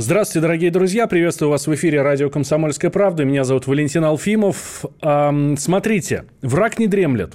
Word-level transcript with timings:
Здравствуйте, 0.00 0.42
дорогие 0.42 0.70
друзья. 0.70 1.08
Приветствую 1.08 1.50
вас 1.50 1.66
в 1.66 1.74
эфире 1.74 2.02
радио 2.02 2.30
«Комсомольская 2.30 2.88
правда». 2.88 3.24
Меня 3.24 3.42
зовут 3.42 3.66
Валентин 3.66 4.04
Алфимов. 4.04 4.84
Смотрите, 5.00 6.24
враг 6.40 6.78
не 6.78 6.86
дремлет. 6.86 7.32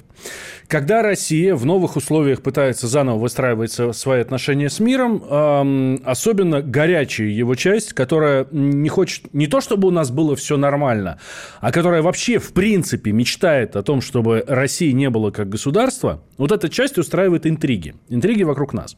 Когда 0.66 1.02
Россия 1.02 1.56
в 1.56 1.66
новых 1.66 1.96
условиях 1.96 2.40
пытается 2.40 2.86
заново 2.86 3.18
выстраивать 3.18 3.78
свои 3.94 4.22
отношения 4.22 4.70
с 4.70 4.80
миром, 4.80 6.00
особенно 6.06 6.62
горячая 6.62 7.26
его 7.26 7.54
часть, 7.54 7.92
которая 7.92 8.46
не 8.50 8.88
хочет 8.88 9.34
не 9.34 9.46
то, 9.46 9.60
чтобы 9.60 9.88
у 9.88 9.90
нас 9.90 10.10
было 10.10 10.34
все 10.34 10.56
нормально, 10.56 11.18
а 11.60 11.70
которая 11.70 12.00
вообще 12.00 12.38
в 12.38 12.54
принципе 12.54 13.12
мечтает 13.12 13.76
о 13.76 13.82
том, 13.82 14.00
чтобы 14.00 14.42
России 14.48 14.92
не 14.92 15.10
было 15.10 15.30
как 15.32 15.50
государства, 15.50 16.22
вот 16.38 16.50
эта 16.50 16.70
часть 16.70 16.96
устраивает 16.96 17.46
интриги. 17.46 17.94
Интриги 18.08 18.42
вокруг 18.42 18.72
нас. 18.72 18.96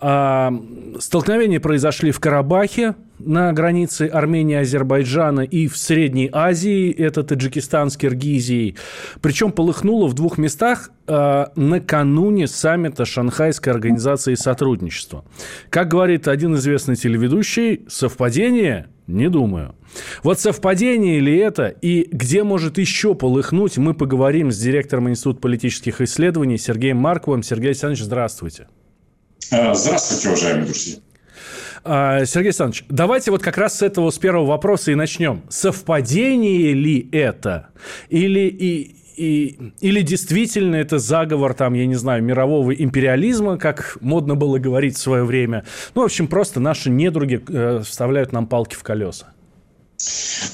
А, 0.00 0.52
столкновения 1.00 1.58
произошли 1.58 2.12
в 2.12 2.20
Карабахе 2.20 2.94
на 3.18 3.52
границе 3.52 4.06
Армении 4.06 4.54
Азербайджана 4.54 5.40
и 5.40 5.66
в 5.66 5.76
Средней 5.76 6.30
Азии, 6.32 6.92
это 6.92 7.24
Таджикистан 7.24 7.90
с 7.90 7.96
Киргизией. 7.96 8.76
Причем 9.20 9.50
полыхнуло 9.50 10.06
в 10.06 10.14
двух 10.14 10.38
местах 10.38 10.92
а, 11.08 11.50
накануне 11.56 12.46
саммита 12.46 13.04
Шанхайской 13.04 13.72
организации 13.72 14.34
сотрудничества. 14.34 15.24
Как 15.68 15.88
говорит 15.88 16.28
один 16.28 16.54
известный 16.54 16.94
телеведущий, 16.94 17.84
совпадение? 17.88 18.86
Не 19.08 19.28
думаю. 19.28 19.74
Вот 20.22 20.38
совпадение 20.38 21.18
ли 21.18 21.36
это 21.38 21.68
и 21.68 22.06
где 22.12 22.44
может 22.44 22.78
еще 22.78 23.16
полыхнуть, 23.16 23.78
мы 23.78 23.94
поговорим 23.94 24.52
с 24.52 24.58
директором 24.58 25.08
Института 25.08 25.40
политических 25.40 26.00
исследований 26.02 26.58
Сергеем 26.58 26.98
Марковым. 26.98 27.42
Сергей 27.42 27.68
Александрович, 27.68 28.04
здравствуйте. 28.04 28.68
Э, 29.50 29.74
здравствуйте, 29.74 30.28
уважаемые 30.28 30.64
друзья. 30.66 30.96
А, 31.84 32.24
Сергей 32.26 32.48
Александрович, 32.48 32.84
давайте 32.88 33.30
вот 33.30 33.42
как 33.42 33.56
раз 33.56 33.78
с 33.78 33.82
этого, 33.82 34.10
с 34.10 34.18
первого 34.18 34.46
вопроса 34.46 34.92
и 34.92 34.94
начнем. 34.94 35.42
Совпадение 35.48 36.74
ли 36.74 37.08
это? 37.12 37.68
Или, 38.10 38.48
и, 38.48 38.96
и, 39.16 39.72
или 39.80 40.02
действительно 40.02 40.76
это 40.76 40.98
заговор, 40.98 41.54
там, 41.54 41.74
я 41.74 41.86
не 41.86 41.94
знаю, 41.94 42.22
мирового 42.22 42.72
империализма, 42.72 43.56
как 43.58 43.96
модно 44.00 44.34
было 44.34 44.58
говорить 44.58 44.96
в 44.96 45.00
свое 45.00 45.24
время? 45.24 45.64
Ну, 45.94 46.02
в 46.02 46.04
общем, 46.04 46.26
просто 46.26 46.60
наши 46.60 46.90
недруги 46.90 47.42
э, 47.48 47.82
вставляют 47.84 48.32
нам 48.32 48.46
палки 48.46 48.74
в 48.74 48.82
колеса. 48.82 49.28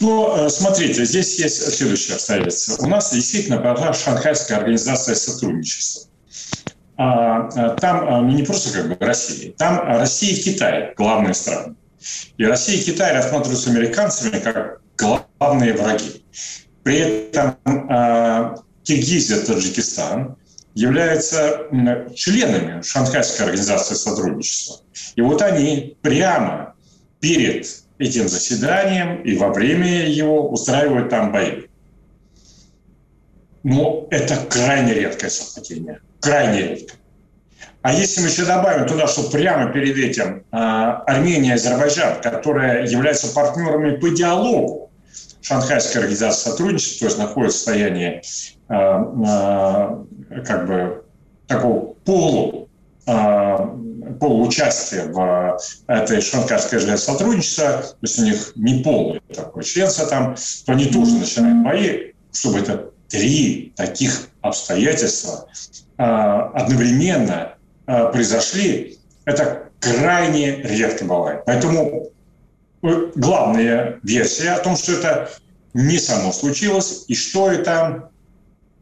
Ну, 0.01 0.37
э, 0.37 0.49
смотрите, 0.51 1.05
здесь 1.05 1.39
есть 1.41 1.75
следующее 1.75 2.15
обстоятельство. 2.15 2.85
У 2.85 2.89
нас 2.89 3.13
действительно 3.13 3.59
прошла 3.59 3.93
Шанхайская 3.93 4.59
организация 4.59 5.17
сотрудничества. 5.17 6.09
А, 6.97 7.49
а, 7.49 7.71
там 7.71 8.09
а, 8.09 8.21
ну, 8.21 8.31
не 8.31 8.45
просто 8.45 8.79
как 8.79 8.89
бы 8.89 9.05
Россия, 9.05 9.53
там 9.53 9.81
Россия 9.81 10.33
и 10.33 10.41
Китай 10.41 10.95
главные 10.97 11.35
страны. 11.35 11.75
И 12.37 12.45
Россия 12.45 12.77
и 12.77 12.85
Китай 12.85 13.13
рассматриваются 13.13 13.71
американцами 13.71 14.39
как 14.39 14.81
главные 14.97 15.73
враги. 15.73 16.25
При 16.83 16.99
этом 16.99 17.57
Киргизия, 18.83 19.41
Таджикистан 19.41 20.37
являются 20.75 21.67
членами 22.15 22.83
Шанхайской 22.83 23.47
организации 23.47 23.95
сотрудничества. 23.95 24.85
И 25.17 25.23
вот 25.23 25.41
они 25.41 25.97
прямо 26.03 26.75
перед 27.21 27.67
этим 27.99 28.29
заседанием 28.29 29.23
и 29.23 29.35
во 29.37 29.49
время 29.49 30.07
его 30.07 30.51
устраивают 30.51 31.09
там 31.09 31.33
бои. 31.33 31.63
Но 33.63 34.07
это 34.11 34.37
крайне 34.51 34.93
редкое 34.93 35.31
совпадение 35.31 36.01
крайне 36.25 36.61
редко. 36.63 36.95
А 37.83 37.93
если 37.93 38.23
мы 38.23 38.29
еще 38.29 38.47
добавим 38.47 38.87
туда, 38.87 39.07
что 39.07 39.25
прямо 39.25 39.71
перед 39.71 39.99
этим 39.99 40.39
э, 40.39 40.57
Армения 40.57 41.51
и 41.51 41.53
Азербайджан, 41.53 42.23
которые 42.23 42.91
являются 42.91 43.33
партнерами 43.35 43.97
по 43.97 44.09
диалогу 44.09 44.91
Шанхайской 45.43 46.01
организации 46.01 46.49
сотрудничества, 46.49 47.01
то 47.01 47.05
есть 47.05 47.19
находятся 47.19 47.59
в 47.59 47.61
состоянии 47.61 48.23
э, 48.69 48.75
э, 48.75 50.45
как 50.45 50.67
бы 50.67 51.05
такого 51.47 51.95
полу, 52.07 52.69
полуучастия 54.19 55.05
в 55.05 55.59
этой 55.87 56.23
Шанхайской 56.23 56.79
организации 56.79 57.13
сотрудничества, 57.13 57.83
то 57.83 57.97
есть 58.01 58.19
у 58.19 58.25
них 58.25 58.53
не 58.57 58.83
полное 58.83 59.21
такое 59.35 59.63
членство 59.63 60.07
там, 60.07 60.37
то 60.65 60.73
они 60.73 60.87
тоже 60.87 61.17
начинают 61.17 61.63
бои, 61.63 62.13
чтобы 62.33 62.61
это 62.61 62.93
три 63.09 63.75
таких 63.77 64.29
обстоятельства 64.41 65.47
а, 65.47 65.84
одновременно 65.97 67.55
а, 67.87 68.07
произошли, 68.07 68.99
это 69.25 69.69
крайне 69.81 70.57
редко 70.63 71.05
бывает. 71.05 71.43
Поэтому 71.47 72.11
э, 72.83 73.11
главная 73.15 74.01
версия 74.03 74.53
о 74.53 74.59
том, 74.59 74.77
что 74.77 74.93
это 74.93 75.31
не 75.75 75.99
само 75.99 76.33
случилось, 76.33 77.05
и 77.09 77.15
что 77.15 77.51
это 77.51 78.11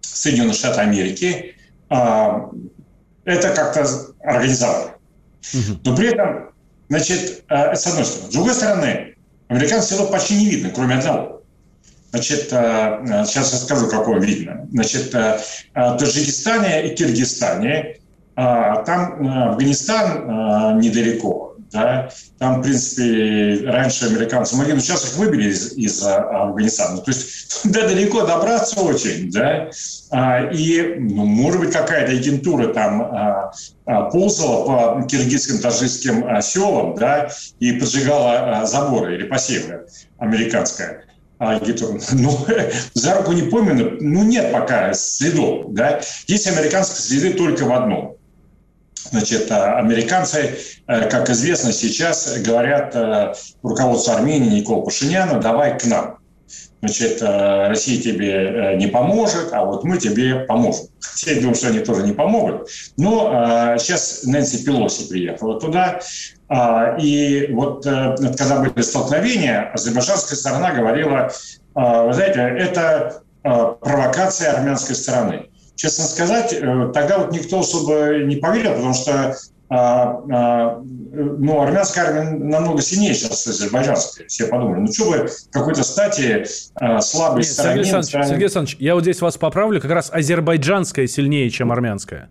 Соединенные 0.00 0.54
Штаты 0.54 0.80
Америки, 0.80 1.56
а, 1.88 2.50
это 3.24 3.50
как-то 3.50 3.86
организовали. 4.20 4.92
Но 5.84 5.96
при 5.96 6.12
этом, 6.12 6.50
значит, 6.88 7.44
с 7.48 7.86
одной 7.86 8.04
стороны. 8.04 8.30
С 8.30 8.34
другой 8.34 8.54
стороны, 8.54 9.14
американцев 9.48 10.10
почти 10.10 10.36
не 10.36 10.46
видно, 10.46 10.70
кроме 10.70 10.96
одного. 10.96 11.41
Значит, 12.12 12.52
э, 12.52 12.56
э, 12.56 13.24
сейчас 13.24 13.52
я 13.52 13.58
скажу, 13.58 13.88
какое 13.88 14.20
видно. 14.20 14.68
Значит, 14.70 15.14
э, 15.14 15.38
в 15.74 15.96
Таджикистане 15.96 16.86
и 16.86 16.94
Киргизстане, 16.94 17.96
там 18.34 19.28
Афганистан 19.50 20.78
недалеко, 20.78 21.54
да, 21.70 22.08
там, 22.38 22.60
в 22.60 22.62
принципе, 22.62 23.68
раньше 23.70 24.06
американцы 24.06 24.56
могли, 24.56 24.72
но 24.72 24.80
сейчас 24.80 25.04
их 25.04 25.18
выбили 25.18 25.50
из, 25.50 25.74
из 25.74 26.02
Афганистана. 26.02 26.96
То 26.98 27.10
есть 27.10 27.62
туда 27.62 27.86
далеко 27.86 28.22
добраться 28.24 28.80
очень, 28.80 29.30
да, 29.30 29.68
и, 30.50 30.96
ну, 30.98 31.26
может 31.26 31.60
быть, 31.60 31.72
какая-то 31.72 32.12
агентура 32.12 32.72
там 32.72 33.52
ползала 34.10 34.64
по 34.64 35.06
киргизским, 35.06 35.58
таджикским 35.58 36.40
селам, 36.40 36.94
да, 36.94 37.28
и 37.60 37.72
поджигала 37.72 38.64
заборы 38.64 39.16
или 39.16 39.24
посевы 39.24 39.86
американская 40.18 41.04
а, 41.42 41.60
ну, 42.12 42.46
за 42.94 43.14
руку 43.14 43.32
не 43.32 43.42
поймано, 43.42 43.96
ну, 43.98 44.22
нет 44.22 44.52
пока 44.52 44.94
следов, 44.94 45.72
да. 45.72 46.00
Есть 46.28 46.46
американские 46.46 46.98
следы 47.00 47.36
только 47.36 47.64
в 47.64 47.72
одном. 47.72 48.16
Значит, 49.10 49.50
а, 49.50 49.78
американцы, 49.78 50.56
э, 50.86 51.08
как 51.08 51.28
известно 51.30 51.72
сейчас, 51.72 52.38
говорят 52.38 52.94
э, 52.94 53.34
руководству 53.64 54.12
Армении 54.12 54.60
Никола 54.60 54.84
Пашиняна, 54.84 55.40
давай 55.40 55.76
к 55.76 55.84
нам. 55.84 56.18
Значит, 56.80 57.20
э, 57.20 57.68
Россия 57.68 58.00
тебе 58.00 58.76
не 58.78 58.86
поможет, 58.86 59.48
а 59.50 59.64
вот 59.64 59.82
мы 59.82 59.98
тебе 59.98 60.44
поможем. 60.46 60.86
Хотя 61.00 61.32
я 61.32 61.40
думаю, 61.40 61.56
что 61.56 61.68
они 61.68 61.80
тоже 61.80 62.06
не 62.06 62.12
помогут. 62.12 62.68
Но 62.96 63.76
сейчас 63.78 64.22
Нэнси 64.22 64.64
Пелоси 64.64 65.08
приехала 65.08 65.58
туда, 65.58 66.00
и 66.98 67.48
вот 67.52 67.86
э, 67.86 68.16
когда 68.36 68.60
были 68.60 68.82
столкновения, 68.82 69.70
азербайджанская 69.72 70.36
сторона 70.36 70.72
говорила, 70.72 71.30
а, 71.74 72.04
вы 72.04 72.12
знаете, 72.12 72.40
это 72.40 73.22
а, 73.42 73.72
провокация 73.72 74.52
армянской 74.52 74.94
стороны. 74.94 75.46
Честно 75.76 76.04
сказать, 76.04 76.52
э, 76.52 76.90
тогда 76.92 77.18
вот 77.18 77.32
никто 77.32 77.60
особо 77.60 78.18
не 78.18 78.36
поверил, 78.36 78.74
потому 78.74 78.94
что 78.94 79.36
ну, 79.74 81.62
армянская 81.62 82.04
армия 82.04 82.30
намного 82.30 82.82
сильнее 82.82 83.14
сейчас 83.14 83.46
азербайджанская. 83.46 84.26
Все 84.26 84.46
подумали, 84.46 84.80
ну 84.80 84.92
что 84.92 85.06
вы 85.06 85.30
какой-то 85.50 85.82
стати 85.82 86.44
слабой 87.00 87.38
Нет, 87.38 87.46
стороне... 87.46 87.76
Сергей 87.76 87.80
Александрович, 87.80 88.08
стороне... 88.08 88.28
Сергей 88.28 88.44
Александрович, 88.44 88.76
я 88.80 88.94
вот 88.94 89.04
здесь 89.04 89.22
вас 89.22 89.38
поправлю, 89.38 89.80
как 89.80 89.90
раз 89.92 90.10
азербайджанская 90.12 91.06
сильнее, 91.06 91.48
чем 91.48 91.72
армянская. 91.72 92.28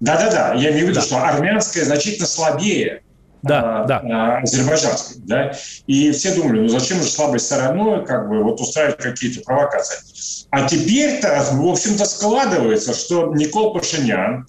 Да-да-да, 0.00 0.54
я 0.54 0.72
имею 0.72 0.86
в 0.86 0.88
виду, 0.88 0.98
да. 0.98 1.06
что 1.06 1.22
армянская 1.22 1.84
значительно 1.84 2.26
слабее 2.26 3.02
да, 3.42 3.82
а, 3.82 3.84
да. 3.86 4.02
А, 4.04 4.38
азербайджанской, 4.42 5.16
да, 5.24 5.52
и 5.86 6.10
все 6.12 6.34
думали, 6.34 6.60
ну 6.60 6.68
зачем 6.68 6.98
же 6.98 7.08
слабой 7.08 7.40
стороной 7.40 8.04
как 8.04 8.28
бы 8.28 8.42
вот 8.42 8.60
устраивать 8.60 8.98
какие-то 8.98 9.40
провокации. 9.42 9.96
А 10.50 10.68
теперь-то, 10.68 11.46
в 11.52 11.66
общем-то, 11.66 12.04
складывается, 12.04 12.92
что 12.94 13.34
Никол 13.34 13.72
Пашинян 13.72 14.46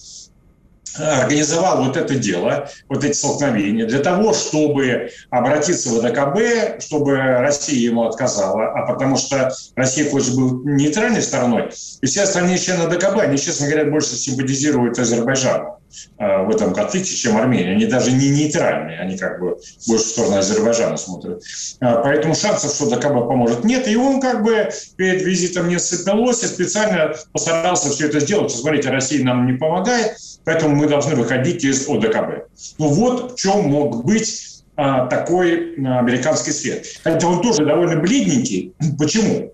организовал 0.98 1.86
вот 1.86 1.96
это 1.96 2.16
дело, 2.16 2.70
вот 2.90 3.04
эти 3.04 3.14
столкновения, 3.14 3.86
для 3.86 4.00
того, 4.00 4.34
чтобы 4.34 5.12
обратиться 5.30 5.90
в 5.90 6.00
ВДКБ, 6.00 6.82
чтобы 6.82 7.18
Россия 7.18 7.80
ему 7.80 8.04
отказала, 8.04 8.72
а 8.74 8.86
потому 8.86 9.16
что 9.18 9.54
Россия 9.76 10.10
хоть 10.10 10.34
был 10.36 10.64
нейтральной 10.66 11.22
стороной, 11.22 11.70
и 12.02 12.06
все 12.06 12.24
остальные 12.24 12.58
члены 12.58 12.90
ДКБ, 12.90 13.20
они, 13.22 13.38
честно 13.38 13.68
говоря, 13.68 13.90
больше 13.90 14.16
симпатизируют 14.16 15.00
Азербайджану 15.00 15.81
в 16.18 16.50
этом 16.50 16.74
конфликте, 16.74 17.16
чем 17.16 17.38
Армения. 17.38 17.72
Они 17.72 17.86
даже 17.86 18.12
не 18.12 18.30
нейтральные, 18.30 19.00
они 19.00 19.18
как 19.18 19.40
бы 19.40 19.58
больше 19.88 20.06
в 20.06 20.08
сторону 20.08 20.38
Азербайджана 20.38 20.98
смотрят. 20.98 21.44
Поэтому 21.80 22.36
шансов, 22.36 22.74
что 22.74 22.90
ДКБ 22.90 23.28
поможет, 23.28 23.64
нет. 23.64 23.88
И 23.88 23.96
он 23.96 24.22
как 24.22 24.44
бы 24.44 24.70
перед 24.96 25.22
визитом 25.22 25.68
не 25.68 25.78
Пелоси 26.06 26.46
специально 26.46 27.14
постарался 27.32 27.90
все 27.90 28.08
это 28.08 28.20
сделать. 28.20 28.52
Смотрите, 28.52 28.90
Россия 28.90 29.24
нам 29.24 29.46
не 29.46 29.54
помогает, 29.54 30.18
поэтому 30.44 30.76
мы 30.76 30.88
должны 30.88 31.16
выходить 31.16 31.64
из 31.64 31.88
ОДКБ. 31.88 32.48
Ну 32.78 32.88
вот 32.88 33.34
в 33.34 33.36
чем 33.36 33.70
мог 33.70 34.06
быть 34.06 34.64
а, 34.76 35.08
такой 35.08 35.76
американский 35.76 36.52
свет. 36.52 36.86
Хотя 37.04 37.28
он 37.28 37.42
тоже 37.42 37.66
довольно 37.66 38.00
бледненький. 38.00 38.74
Почему? 38.98 39.54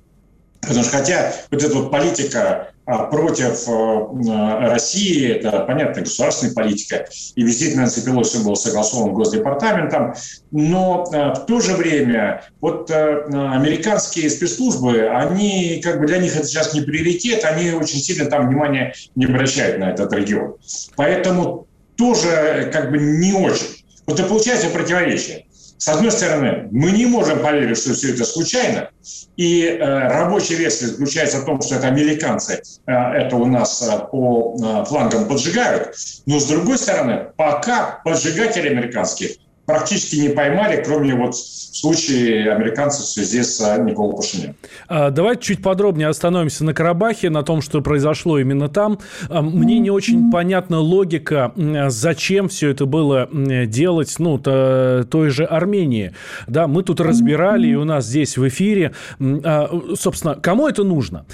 Потому 0.61 0.83
что 0.83 0.97
хотя 0.97 1.33
вот 1.51 1.63
эта 1.63 1.75
вот 1.75 1.91
политика 1.91 2.71
против 2.87 3.67
э, 3.67 4.69
России, 4.69 5.33
это, 5.33 5.59
понятно, 5.61 6.03
государственная 6.03 6.53
политика, 6.53 7.05
и 7.35 7.43
визит 7.43 7.75
Нэнси 7.75 8.05
Пелоси 8.05 8.37
был 8.37 8.55
согласован 8.55 9.13
Госдепартаментом, 9.13 10.13
но 10.51 11.05
э, 11.11 11.33
в 11.33 11.45
то 11.45 11.59
же 11.59 11.75
время 11.75 12.43
вот 12.61 12.89
э, 12.89 13.23
американские 13.29 14.29
спецслужбы, 14.29 15.09
они, 15.09 15.81
как 15.83 15.99
бы 15.99 16.07
для 16.07 16.19
них 16.19 16.37
это 16.37 16.47
сейчас 16.47 16.73
не 16.73 16.81
приоритет, 16.81 17.43
они 17.43 17.71
очень 17.71 17.99
сильно 17.99 18.29
там 18.29 18.47
внимание 18.47 18.93
не 19.15 19.25
обращают 19.25 19.79
на 19.79 19.91
этот 19.91 20.13
регион. 20.13 20.55
Поэтому 20.95 21.67
тоже 21.97 22.69
как 22.71 22.91
бы 22.91 22.99
не 22.99 23.33
очень. 23.33 23.83
Вот 24.05 24.17
и 24.17 24.23
получается 24.23 24.69
противоречие. 24.69 25.46
С 25.77 25.87
одной 25.89 26.11
стороны, 26.11 26.67
мы 26.71 26.91
не 26.91 27.05
можем 27.05 27.39
поверить, 27.39 27.77
что 27.77 27.93
все 27.93 28.13
это 28.13 28.25
случайно, 28.25 28.89
и 29.35 29.63
э, 29.63 29.77
рабочая 29.79 30.55
версия 30.55 30.87
заключается 30.87 31.39
в 31.39 31.45
том, 31.45 31.61
что 31.61 31.75
это 31.75 31.87
американцы 31.87 32.61
э, 32.87 32.91
это 32.91 33.35
у 33.35 33.45
нас 33.45 33.81
э, 33.81 33.99
по 34.11 34.55
э, 34.55 34.85
флангам 34.85 35.27
поджигают, 35.27 35.95
но 36.25 36.39
с 36.39 36.45
другой 36.45 36.79
стороны, 36.79 37.27
пока 37.37 38.01
поджигатели 38.03 38.69
американские 38.69 39.35
практически 39.67 40.15
не 40.15 40.29
поймали, 40.29 40.81
кроме 40.81 41.13
вот 41.13 41.35
случая 41.35 42.53
американцев 42.53 43.05
в 43.05 43.09
связи 43.09 43.43
с 43.43 43.59
а, 43.61 43.77
Николой 43.77 44.15
Пашиняном. 44.15 44.55
А, 44.87 45.11
давайте 45.11 45.41
чуть 45.41 45.61
подробнее 45.61 46.07
остановимся 46.07 46.63
на 46.63 46.73
Карабахе, 46.73 47.29
на 47.29 47.43
том, 47.43 47.61
что 47.61 47.81
произошло 47.81 48.39
именно 48.39 48.69
там. 48.69 48.97
А, 49.29 49.41
мне 49.41 49.79
не 49.79 49.91
очень 49.91 50.31
понятна 50.31 50.79
логика, 50.79 51.51
зачем 51.89 52.47
все 52.47 52.69
это 52.69 52.85
было 52.85 53.29
делать, 53.65 54.15
ну, 54.19 54.37
то, 54.37 55.05
той 55.11 55.29
же 55.29 55.43
Армении. 55.43 56.13
Да, 56.47 56.67
мы 56.67 56.81
тут 56.83 57.01
разбирали, 57.01 57.67
и 57.67 57.75
у 57.75 57.83
нас 57.83 58.05
здесь 58.05 58.37
в 58.37 58.47
эфире. 58.47 58.93
Собственно, 59.19 60.35
кому 60.35 60.69
это 60.69 60.85
нужно? 60.85 61.25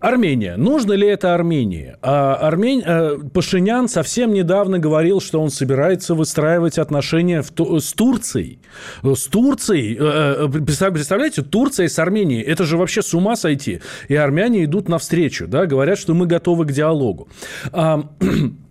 Армения. 0.00 0.56
Нужно 0.56 0.92
ли 0.92 1.08
это 1.08 1.34
Армении? 1.34 1.96
А, 2.02 2.36
Армень... 2.36 2.82
А, 2.86 3.18
Пашинян 3.32 3.88
совсем 3.88 4.32
недавно 4.32 4.78
говорил, 4.78 5.20
что 5.20 5.40
он 5.40 5.50
собирается 5.50 6.14
выстраивать 6.14 6.78
отношения 6.78 7.42
в... 7.42 7.80
с 7.80 7.92
Турцией. 7.92 8.60
С 9.02 9.24
Турцией. 9.24 9.96
Э, 9.98 10.46
э, 10.46 10.60
представляете, 10.60 11.42
Турция 11.42 11.88
с 11.88 11.98
Арменией. 11.98 12.42
Это 12.42 12.64
же 12.64 12.76
вообще 12.76 13.02
с 13.02 13.12
ума 13.12 13.34
сойти. 13.34 13.80
И 14.06 14.14
армяне 14.14 14.64
идут 14.64 14.88
навстречу, 14.88 15.48
да, 15.48 15.66
говорят, 15.66 15.98
что 15.98 16.14
мы 16.14 16.26
готовы 16.26 16.64
к 16.64 16.72
диалогу. 16.72 17.28
Э, 17.72 18.02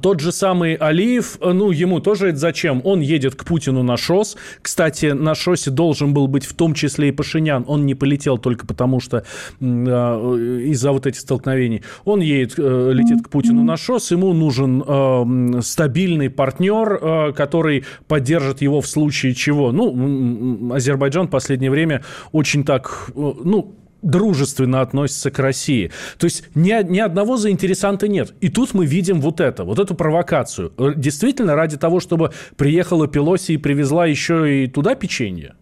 тот 0.00 0.20
же 0.20 0.32
самый 0.32 0.74
Алиев, 0.74 1.38
э, 1.40 1.52
ну, 1.52 1.70
ему 1.70 2.00
тоже 2.00 2.28
это 2.28 2.38
зачем? 2.38 2.80
Он 2.84 3.00
едет 3.00 3.34
к 3.34 3.44
Путину 3.44 3.82
на 3.82 3.96
ШОС. 3.96 4.36
Кстати, 4.62 5.06
на 5.06 5.34
ШОСе 5.34 5.70
должен 5.70 6.14
был 6.14 6.28
быть 6.28 6.44
в 6.44 6.54
том 6.54 6.74
числе 6.74 7.08
и 7.08 7.12
Пашинян. 7.12 7.64
Он 7.66 7.86
не 7.86 7.94
полетел 7.94 8.38
только 8.38 8.66
потому, 8.66 9.00
что 9.00 9.18
э, 9.18 9.64
из-за 9.64 10.92
вот 10.92 11.06
этих 11.06 11.20
столкновений. 11.20 11.82
Он 12.04 12.20
едет, 12.20 12.58
летит 12.58 13.24
к 13.24 13.28
Путину 13.28 13.62
на 13.62 13.76
ШОС. 13.76 14.10
Ему 14.10 14.32
нужен 14.32 14.82
э, 14.86 15.60
стабильный 15.62 16.30
партнер, 16.30 16.98
э, 17.00 17.32
который 17.32 17.84
поддержит 18.08 18.62
его 18.62 18.80
в 18.80 18.86
случае 18.86 19.34
чего. 19.34 19.72
Ну, 19.72 20.72
Азербайджан 20.74 21.26
в 21.26 21.30
последнее 21.30 21.70
время 21.70 22.02
очень 22.32 22.64
так, 22.64 23.10
ну, 23.14 23.74
дружественно 24.04 24.80
относится 24.80 25.30
к 25.30 25.38
России. 25.38 25.90
То 26.18 26.26
есть 26.26 26.44
ни, 26.54 26.70
ни 26.90 26.98
одного 26.98 27.36
заинтересанта 27.36 28.06
нет. 28.06 28.34
И 28.40 28.48
тут 28.48 28.74
мы 28.74 28.86
видим 28.86 29.20
вот 29.20 29.40
это, 29.40 29.64
вот 29.64 29.78
эту 29.78 29.94
провокацию. 29.94 30.72
Э, 30.78 30.92
действительно, 30.94 31.56
ради 31.56 31.76
того, 31.76 32.00
чтобы 32.00 32.32
приехала 32.56 33.08
Пелоси 33.08 33.52
и 33.52 33.56
привезла 33.56 34.06
еще 34.06 34.64
и 34.64 34.66
туда 34.68 34.94
печенье? 34.94 35.54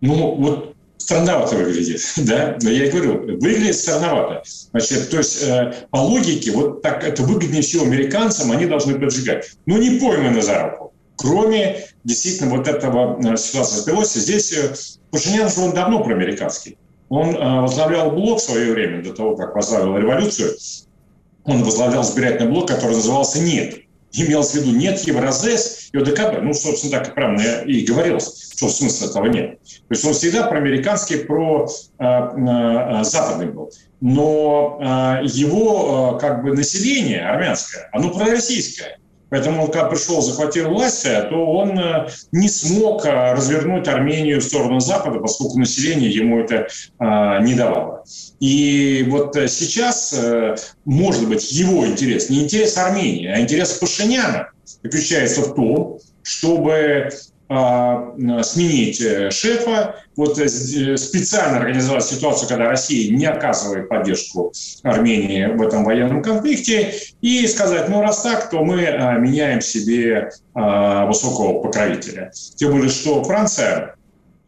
Ну, 0.00 0.34
вот 0.34 0.74
странновато 0.98 1.56
выглядит, 1.56 2.00
да, 2.16 2.56
я 2.60 2.86
и 2.86 2.90
говорю, 2.90 3.38
выглядит 3.40 3.76
странновато. 3.76 4.42
Значит, 4.72 5.10
то 5.10 5.18
есть 5.18 5.42
э, 5.42 5.74
по 5.90 5.98
логике, 5.98 6.50
вот 6.50 6.82
так 6.82 7.04
это 7.04 7.22
выгоднее 7.22 7.62
всего 7.62 7.84
американцам, 7.84 8.50
они 8.52 8.66
должны 8.66 8.98
поджигать. 8.98 9.52
Ну, 9.66 9.78
не 9.78 9.98
пойманы 9.98 10.42
за 10.42 10.62
руку. 10.64 10.92
Кроме 11.16 11.86
действительно 12.02 12.56
вот 12.56 12.66
этого 12.68 13.20
э, 13.20 13.36
ситуации 13.36 13.76
с 13.76 13.82
Пелоси, 13.82 14.18
здесь 14.18 14.52
э, 14.52 14.74
Пашинян 15.10 15.48
же 15.48 15.60
он 15.60 15.74
давно 15.74 16.02
проамериканский. 16.02 16.76
Он 17.14 17.36
э, 17.36 17.60
возглавлял 17.60 18.10
блок 18.10 18.40
в 18.40 18.42
свое 18.42 18.72
время, 18.72 19.00
до 19.00 19.14
того, 19.14 19.36
как 19.36 19.54
возглавил 19.54 19.96
революцию. 19.96 20.52
Он 21.44 21.62
возглавлял 21.62 22.02
избирательный 22.02 22.50
блок, 22.50 22.66
который 22.66 22.96
назывался 22.96 23.40
«Нет». 23.40 23.82
Имелось 24.12 24.50
в 24.50 24.54
виду 24.56 24.76
«Нет 24.76 24.98
Евразес» 25.02 25.90
и 25.92 25.98
ОДКБ. 25.98 26.42
Ну, 26.42 26.52
собственно, 26.54 26.98
так 26.98 27.08
и 27.08 27.12
правильно 27.12 27.62
и 27.62 27.84
говорилось, 27.84 28.50
что 28.56 28.68
смысла 28.68 29.06
этого 29.06 29.26
нет. 29.26 29.60
То 29.60 29.90
есть 29.90 30.04
он 30.04 30.12
всегда 30.12 30.48
проамериканский, 30.48 31.18
про 31.18 31.68
э, 31.68 32.04
э, 32.04 33.04
западный 33.04 33.46
был. 33.46 33.70
Но 34.00 35.20
его 35.22 36.18
как 36.20 36.42
бы 36.42 36.52
население 36.52 37.26
армянское, 37.26 37.88
оно 37.92 38.10
пророссийское. 38.10 38.98
Поэтому, 39.34 39.66
когда 39.66 39.88
пришел, 39.88 40.22
захватил 40.22 40.68
власть, 40.68 41.02
то 41.02 41.34
он 41.34 41.76
э, 41.76 42.06
не 42.30 42.48
смог 42.48 43.04
э, 43.04 43.32
развернуть 43.32 43.88
Армению 43.88 44.40
в 44.40 44.44
сторону 44.44 44.78
Запада, 44.78 45.18
поскольку 45.18 45.58
население 45.58 46.08
ему 46.08 46.38
это 46.38 46.68
не 47.00 47.54
давало. 47.54 48.04
И 48.38 49.04
вот 49.08 49.34
э, 49.34 49.48
сейчас, 49.48 50.16
может 50.84 51.28
быть, 51.28 51.50
его 51.50 51.84
интерес, 51.84 52.30
не 52.30 52.44
интерес 52.44 52.76
Армении, 52.76 53.26
а 53.26 53.40
интерес 53.40 53.72
Пашиняна 53.72 54.50
заключается 54.84 55.40
в 55.40 55.54
том, 55.56 55.98
чтобы 56.22 57.10
сменить 57.46 59.00
э, 59.02 59.30
шефа, 59.30 59.96
вот 60.16 60.38
э, 60.38 60.44
э, 60.44 60.96
специально 60.96 61.58
организовать 61.58 62.04
ситуацию, 62.04 62.48
когда 62.48 62.68
Россия 62.68 63.14
не 63.14 63.26
оказывает 63.26 63.88
поддержку 63.88 64.52
Армении 64.82 65.46
в 65.46 65.60
этом 65.60 65.84
военном 65.84 66.22
конфликте, 66.22 66.94
и 67.20 67.46
сказать, 67.46 67.88
ну 67.90 68.00
раз 68.00 68.22
так, 68.22 68.48
то 68.48 68.64
мы 68.64 68.86
а, 68.86 69.18
меняем 69.18 69.60
себе 69.60 70.30
а, 70.54 71.06
высокого 71.06 71.60
покровителя. 71.60 72.32
Тем 72.56 72.72
более, 72.72 72.88
что 72.88 73.22
Франция, 73.24 73.96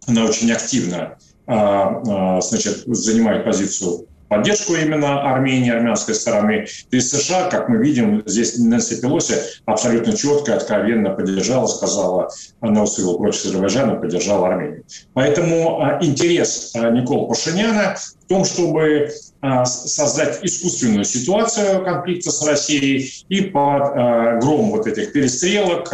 она 0.07 0.25
очень 0.25 0.51
активно 0.53 1.17
значит, 1.47 2.83
занимает 2.87 3.45
позицию 3.45 4.09
поддержку 4.29 4.75
именно 4.75 5.23
Армении, 5.23 5.71
армянской 5.71 6.15
стороны. 6.15 6.67
И 6.91 7.01
США, 7.01 7.49
как 7.49 7.69
мы 7.69 7.79
видим, 7.79 8.23
здесь 8.27 8.59
Нэнси 8.59 9.01
Пелоси 9.01 9.35
абсолютно 9.65 10.17
четко, 10.17 10.57
откровенно 10.57 11.11
поддержала, 11.11 11.67
сказала, 11.67 12.29
она 12.61 12.83
усилила 12.83 13.17
против 13.19 13.45
Азербайджана, 13.45 13.97
поддержала 13.97 14.49
Армению. 14.49 14.85
Поэтому 15.13 15.81
а, 15.81 15.99
интерес 16.03 16.73
а, 16.75 16.91
Никола 16.91 17.29
Пашиняна 17.29 17.97
в 18.25 18.29
том, 18.29 18.45
чтобы 18.45 19.11
а, 19.41 19.65
создать 19.65 20.41
искусственную 20.43 21.05
ситуацию 21.05 21.85
конфликта 21.85 22.31
с 22.31 22.47
Россией 22.47 23.25
и 23.29 23.43
под 23.43 23.93
гром 24.41 24.71
вот 24.71 24.87
этих 24.87 25.13
перестрелок 25.13 25.91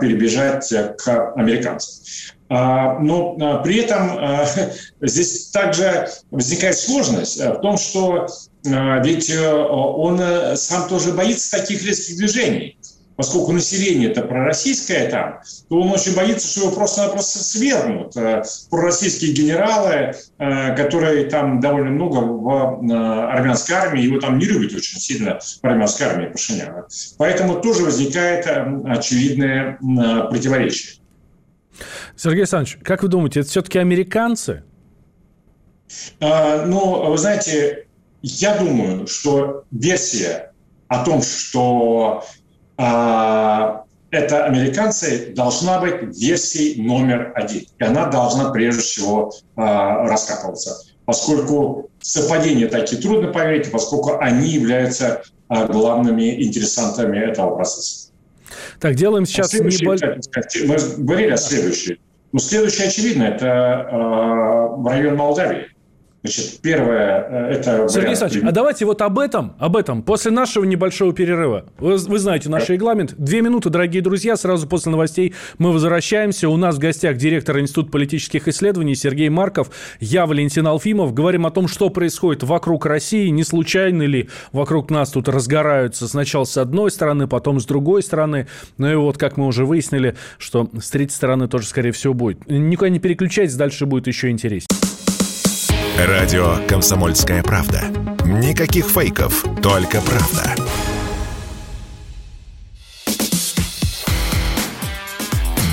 перебежать 0.00 0.68
к 0.98 1.32
американцам. 1.36 2.04
А, 2.48 2.98
но 3.00 3.36
а, 3.40 3.58
при 3.58 3.78
этом 3.78 4.16
а, 4.18 4.46
здесь 5.00 5.48
также 5.48 6.08
возникает 6.30 6.78
сложность 6.78 7.40
в 7.40 7.60
том, 7.60 7.76
что 7.76 8.26
ведь 8.64 9.30
э, 9.30 9.52
он 9.52 10.20
э, 10.20 10.56
сам 10.56 10.88
тоже 10.88 11.12
боится 11.12 11.56
таких 11.56 11.84
резких 11.84 12.16
движений. 12.16 12.78
Поскольку 13.14 13.52
население 13.52 14.10
это 14.10 14.22
пророссийское 14.22 15.08
там, 15.08 15.38
то 15.70 15.80
он 15.80 15.90
очень 15.90 16.14
боится, 16.14 16.46
что 16.48 16.62
его 16.62 16.72
просто-напросто 16.72 17.38
свергнут. 17.38 18.16
Э, 18.16 18.42
пророссийские 18.68 19.32
генералы, 19.32 20.14
которые 20.38 21.26
там 21.26 21.60
довольно 21.60 21.90
много 21.90 22.18
в 22.18 23.32
армянской 23.32 23.76
армии, 23.76 24.02
его 24.02 24.18
там 24.18 24.38
не 24.38 24.46
любят 24.46 24.74
очень 24.74 24.98
сильно 24.98 25.38
в 25.38 25.64
армянской 25.64 26.06
армии 26.06 26.26
Пашиняна. 26.26 26.86
Поэтому 27.18 27.60
тоже 27.60 27.84
возникает 27.84 28.46
очевидное 28.84 29.78
противоречие. 30.28 31.00
Сергей 32.16 32.40
Александрович, 32.40 32.78
как 32.82 33.02
вы 33.02 33.08
думаете, 33.08 33.40
это 33.40 33.48
все-таки 33.48 33.78
американцы? 33.78 34.62
А, 36.20 36.64
ну, 36.66 37.10
вы 37.10 37.18
знаете, 37.18 37.86
я 38.22 38.56
думаю, 38.56 39.06
что 39.06 39.64
версия 39.70 40.52
о 40.88 41.04
том, 41.04 41.22
что 41.22 42.24
а, 42.76 43.84
это 44.10 44.44
американцы, 44.44 45.32
должна 45.34 45.80
быть 45.80 46.16
версией 46.16 46.82
номер 46.82 47.32
один. 47.34 47.64
И 47.78 47.84
она 47.84 48.06
должна 48.06 48.50
прежде 48.50 48.82
всего 48.82 49.32
а, 49.56 50.06
раскапываться. 50.08 50.82
Поскольку 51.04 51.90
совпадения 52.00 52.68
такие 52.68 53.00
трудно 53.00 53.32
поверить, 53.32 53.70
поскольку 53.70 54.18
они 54.18 54.48
являются 54.48 55.22
главными 55.48 56.42
интересантами 56.42 57.18
этого 57.18 57.54
процесса. 57.54 58.10
Так, 58.80 58.94
делаем 58.94 59.24
а 59.24 59.26
сейчас 59.26 59.52
небольшой... 59.52 59.98
Мы 60.66 61.04
говорили 61.04 61.30
о 61.30 61.36
следующей. 61.36 62.00
Ну, 62.32 62.38
следующее, 62.38 62.88
очевидно, 62.88 63.22
это 63.22 63.46
э, 63.46 64.88
район 64.88 65.16
Молдавии. 65.16 65.68
Значит, 66.26 66.60
первое 66.60 67.26
э,– 67.28 67.50
это… 67.52 67.88
Сергей 67.88 68.08
Александрович, 68.08 68.42
а 68.44 68.50
давайте 68.50 68.84
вот 68.84 69.00
об 69.02 69.18
этом, 69.18 69.54
об 69.58 69.76
этом, 69.76 70.02
после 70.02 70.32
нашего 70.32 70.64
небольшого 70.64 71.12
перерыва. 71.12 71.66
Вы, 71.78 71.96
вы 71.96 72.18
знаете 72.18 72.48
наш 72.48 72.68
регламент. 72.68 73.14
Две 73.16 73.42
минуты, 73.42 73.70
дорогие 73.70 74.02
друзья, 74.02 74.36
сразу 74.36 74.66
после 74.66 74.90
новостей 74.90 75.34
мы 75.58 75.72
возвращаемся. 75.72 76.48
У 76.48 76.56
нас 76.56 76.76
в 76.76 76.78
гостях 76.78 77.16
директор 77.16 77.60
Института 77.60 77.90
политических 77.90 78.48
исследований 78.48 78.96
Сергей 78.96 79.28
Марков, 79.28 79.70
я 80.00 80.26
Валентин 80.26 80.66
Алфимов. 80.66 81.14
Говорим 81.14 81.46
о 81.46 81.50
том, 81.50 81.68
что 81.68 81.90
происходит 81.90 82.42
вокруг 82.42 82.86
России, 82.86 83.28
не 83.28 83.44
случайно 83.44 84.02
ли 84.02 84.28
вокруг 84.52 84.90
нас 84.90 85.10
тут 85.10 85.28
разгораются 85.28 86.08
сначала 86.08 86.44
с 86.44 86.56
одной 86.56 86.90
стороны, 86.90 87.28
потом 87.28 87.60
с 87.60 87.66
другой 87.66 88.02
стороны. 88.02 88.48
Ну 88.78 88.90
и 88.90 88.94
вот, 88.96 89.16
как 89.16 89.36
мы 89.36 89.46
уже 89.46 89.64
выяснили, 89.64 90.16
что 90.38 90.68
с 90.80 90.90
третьей 90.90 91.14
стороны 91.14 91.46
тоже, 91.46 91.66
скорее 91.66 91.92
всего, 91.92 92.14
будет. 92.14 92.48
Никуда 92.48 92.88
не 92.88 92.98
переключайтесь, 92.98 93.54
дальше 93.54 93.86
будет 93.86 94.08
еще 94.08 94.30
интереснее. 94.30 94.66
Радио 95.98 96.58
«Комсомольская 96.68 97.42
правда». 97.42 97.84
Никаких 98.26 98.86
фейков, 98.86 99.42
только 99.62 100.02
правда. 100.02 100.54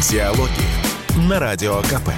Диалоги 0.10 0.50
на 1.28 1.40
Радио 1.40 1.82
КП. 1.82 2.12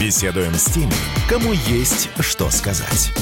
Беседуем 0.00 0.54
с 0.54 0.64
теми, 0.64 0.92
кому 1.28 1.52
есть 1.52 2.08
что 2.18 2.50
сказать. 2.50 3.12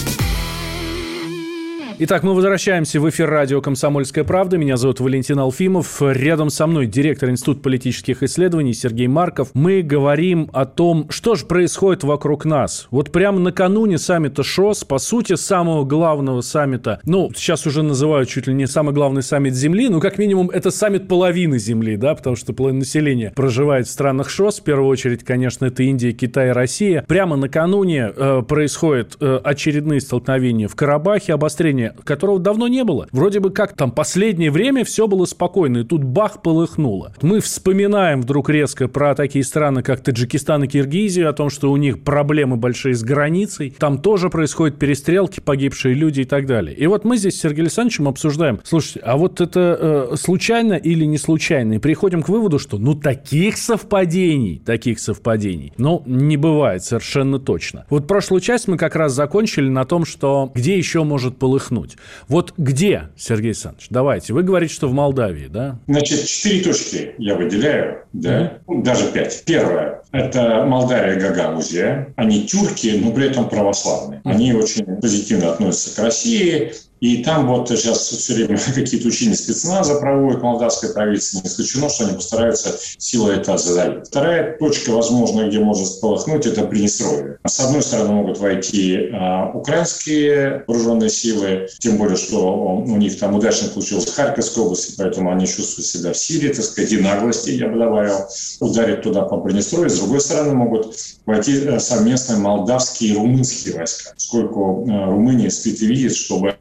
Итак, 2.00 2.22
мы 2.22 2.32
возвращаемся 2.32 3.00
в 3.00 3.10
эфир 3.10 3.28
радио 3.28 3.60
«Комсомольская 3.60 4.22
правда». 4.22 4.56
Меня 4.56 4.76
зовут 4.76 5.00
Валентин 5.00 5.40
Алфимов. 5.40 6.00
Рядом 6.00 6.48
со 6.48 6.68
мной 6.68 6.86
директор 6.86 7.28
Института 7.28 7.60
политических 7.60 8.22
исследований 8.22 8.72
Сергей 8.72 9.08
Марков. 9.08 9.50
Мы 9.52 9.82
говорим 9.82 10.48
о 10.52 10.64
том, 10.64 11.10
что 11.10 11.34
же 11.34 11.44
происходит 11.44 12.04
вокруг 12.04 12.44
нас. 12.44 12.86
Вот 12.92 13.10
прямо 13.10 13.40
накануне 13.40 13.98
саммита 13.98 14.44
ШОС, 14.44 14.84
по 14.84 14.98
сути, 14.98 15.34
самого 15.34 15.82
главного 15.82 16.40
саммита, 16.40 17.00
ну, 17.02 17.32
сейчас 17.34 17.66
уже 17.66 17.82
называют 17.82 18.28
чуть 18.28 18.46
ли 18.46 18.54
не 18.54 18.68
самый 18.68 18.94
главный 18.94 19.24
саммит 19.24 19.56
Земли, 19.56 19.88
ну, 19.88 19.98
как 19.98 20.18
минимум, 20.18 20.50
это 20.50 20.70
саммит 20.70 21.08
половины 21.08 21.58
Земли, 21.58 21.96
да, 21.96 22.14
потому 22.14 22.36
что 22.36 22.52
половина 22.52 22.78
населения 22.78 23.32
проживает 23.34 23.88
в 23.88 23.90
странах 23.90 24.30
ШОС. 24.30 24.60
В 24.60 24.62
первую 24.62 24.86
очередь, 24.86 25.24
конечно, 25.24 25.64
это 25.64 25.82
Индия, 25.82 26.12
Китай, 26.12 26.52
Россия. 26.52 27.04
Прямо 27.08 27.34
накануне 27.34 28.12
э, 28.14 28.42
происходят 28.46 29.16
э, 29.18 29.40
очередные 29.42 30.00
столкновения 30.00 30.68
в 30.68 30.76
Карабахе, 30.76 31.32
обострение 31.32 31.87
которого 32.04 32.38
давно 32.38 32.68
не 32.68 32.84
было. 32.84 33.08
Вроде 33.12 33.40
бы 33.40 33.50
как 33.50 33.74
там 33.74 33.90
последнее 33.90 34.50
время 34.50 34.84
все 34.84 35.06
было 35.06 35.24
спокойно, 35.24 35.78
и 35.78 35.84
тут 35.84 36.04
бах, 36.04 36.42
полыхнуло. 36.42 37.12
Мы 37.22 37.40
вспоминаем 37.40 38.22
вдруг 38.22 38.50
резко 38.50 38.88
про 38.88 39.14
такие 39.14 39.44
страны, 39.44 39.82
как 39.82 40.00
Таджикистан 40.00 40.64
и 40.64 40.68
Киргизию, 40.68 41.28
о 41.28 41.32
том, 41.32 41.50
что 41.50 41.70
у 41.70 41.76
них 41.76 42.02
проблемы 42.02 42.56
большие 42.56 42.94
с 42.94 43.02
границей. 43.02 43.74
Там 43.78 43.98
тоже 43.98 44.30
происходят 44.30 44.78
перестрелки, 44.78 45.40
погибшие 45.40 45.94
люди 45.94 46.22
и 46.22 46.24
так 46.24 46.46
далее. 46.46 46.76
И 46.76 46.86
вот 46.86 47.04
мы 47.04 47.16
здесь 47.16 47.36
с 47.36 47.40
Сергеем 47.40 47.64
Александровичем 47.64 48.08
обсуждаем, 48.08 48.60
слушайте, 48.64 49.00
а 49.00 49.16
вот 49.16 49.40
это 49.40 50.08
э, 50.12 50.16
случайно 50.16 50.74
или 50.74 51.04
не 51.04 51.18
случайно? 51.18 51.74
И 51.74 51.78
приходим 51.78 52.22
к 52.22 52.28
выводу, 52.28 52.58
что 52.58 52.78
ну 52.78 52.94
таких 52.94 53.56
совпадений, 53.56 54.60
таких 54.64 55.00
совпадений, 55.00 55.72
ну 55.76 56.02
не 56.06 56.36
бывает 56.36 56.82
совершенно 56.84 57.38
точно. 57.38 57.86
Вот 57.90 58.06
прошлую 58.06 58.40
часть 58.40 58.68
мы 58.68 58.76
как 58.76 58.96
раз 58.96 59.12
закончили 59.12 59.68
на 59.68 59.84
том, 59.84 60.04
что 60.04 60.50
где 60.54 60.76
еще 60.76 61.04
может 61.04 61.38
полыхнуть 61.38 61.77
отдохнуть. 61.78 61.96
Вот 62.28 62.54
где, 62.56 63.08
Сергей 63.16 63.48
Александрович, 63.48 63.86
давайте. 63.90 64.32
Вы 64.32 64.42
говорите, 64.42 64.74
что 64.74 64.88
в 64.88 64.92
Молдавии, 64.92 65.46
да? 65.48 65.78
Значит, 65.86 66.24
четыре 66.26 66.64
точки 66.64 67.14
я 67.18 67.34
выделяю, 67.36 68.04
да, 68.12 68.58
mm-hmm. 68.66 68.82
даже 68.82 69.12
пять. 69.12 69.42
Первое– 69.44 70.02
это 70.12 70.64
Молдавия, 70.64 71.20
Гагаузия. 71.20 72.12
Они 72.16 72.46
тюрки, 72.46 73.00
но 73.02 73.12
при 73.12 73.26
этом 73.26 73.48
православные. 73.48 74.20
Они 74.24 74.52
очень 74.52 74.84
позитивно 75.00 75.50
относятся 75.50 75.96
к 75.96 76.04
России, 76.04 76.72
и 77.00 77.22
там 77.22 77.46
вот 77.46 77.68
сейчас 77.68 78.08
все 78.08 78.34
время 78.34 78.58
какие-то 78.74 79.08
учения 79.08 79.34
спецназа 79.34 79.96
проводят 79.96 80.42
молдавское 80.42 80.92
правительство. 80.92 81.38
Не 81.38 81.48
исключено, 81.48 81.88
что 81.88 82.06
они 82.06 82.14
постараются 82.14 82.76
силой 82.98 83.36
это 83.36 83.56
задавить. 83.56 84.08
Вторая 84.08 84.56
точка, 84.58 84.90
возможно, 84.90 85.48
где 85.48 85.60
может 85.60 85.86
сполохнуть, 85.86 86.46
это 86.46 86.62
Приднестровье. 86.62 87.38
С 87.46 87.60
одной 87.60 87.82
стороны, 87.82 88.12
могут 88.12 88.38
войти 88.38 89.10
а, 89.12 89.50
украинские 89.54 90.64
вооруженные 90.66 91.10
силы, 91.10 91.68
тем 91.78 91.96
более, 91.96 92.16
что 92.16 92.56
у 92.56 92.96
них 92.96 93.18
там 93.18 93.34
удачно 93.34 93.68
получилось 93.68 94.06
в 94.06 94.14
Харьковской 94.14 94.64
области, 94.64 94.94
поэтому 94.98 95.30
они 95.30 95.46
чувствуют 95.46 95.86
себя 95.86 96.12
в 96.12 96.18
Сирии, 96.18 96.52
так 96.52 96.64
сказать, 96.64 96.92
и 96.92 96.98
наглости, 96.98 97.50
я 97.50 97.68
бы 97.68 97.78
добавил, 97.78 98.26
ударить 98.60 99.02
туда 99.02 99.22
по 99.22 99.38
Приднестровью. 99.38 99.90
С 99.98 100.00
другой 100.00 100.20
стороны, 100.20 100.54
могут 100.54 100.96
войти 101.26 101.58
э, 101.58 101.80
совместные 101.80 102.38
молдавские 102.38 103.10
и 103.10 103.16
румынские 103.16 103.74
войска, 103.74 104.12
поскольку 104.14 104.86
э, 104.88 105.06
Румыния 105.06 105.50
спит 105.50 105.82
и 105.82 105.86
видит, 105.86 106.14
чтобы 106.14 106.56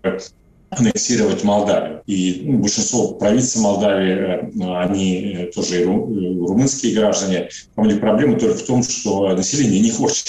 аннексировать 0.72 1.44
Молдавию. 1.44 2.01
И 2.08 2.41
ну, 2.46 2.58
большинство 2.58 3.10
правительства 3.10 3.62
Молдавии, 3.62 4.12
э, 4.12 4.82
они 4.82 5.51
тоже 5.53 5.84
румынские 5.84 6.96
граждане. 6.96 7.50
У 7.75 7.86
них 7.86 8.00
проблема 8.00 8.39
только 8.39 8.58
в 8.58 8.63
том, 8.63 8.82
что 8.82 9.32
население 9.36 9.82
не 9.82 9.91
хочет 9.91 10.25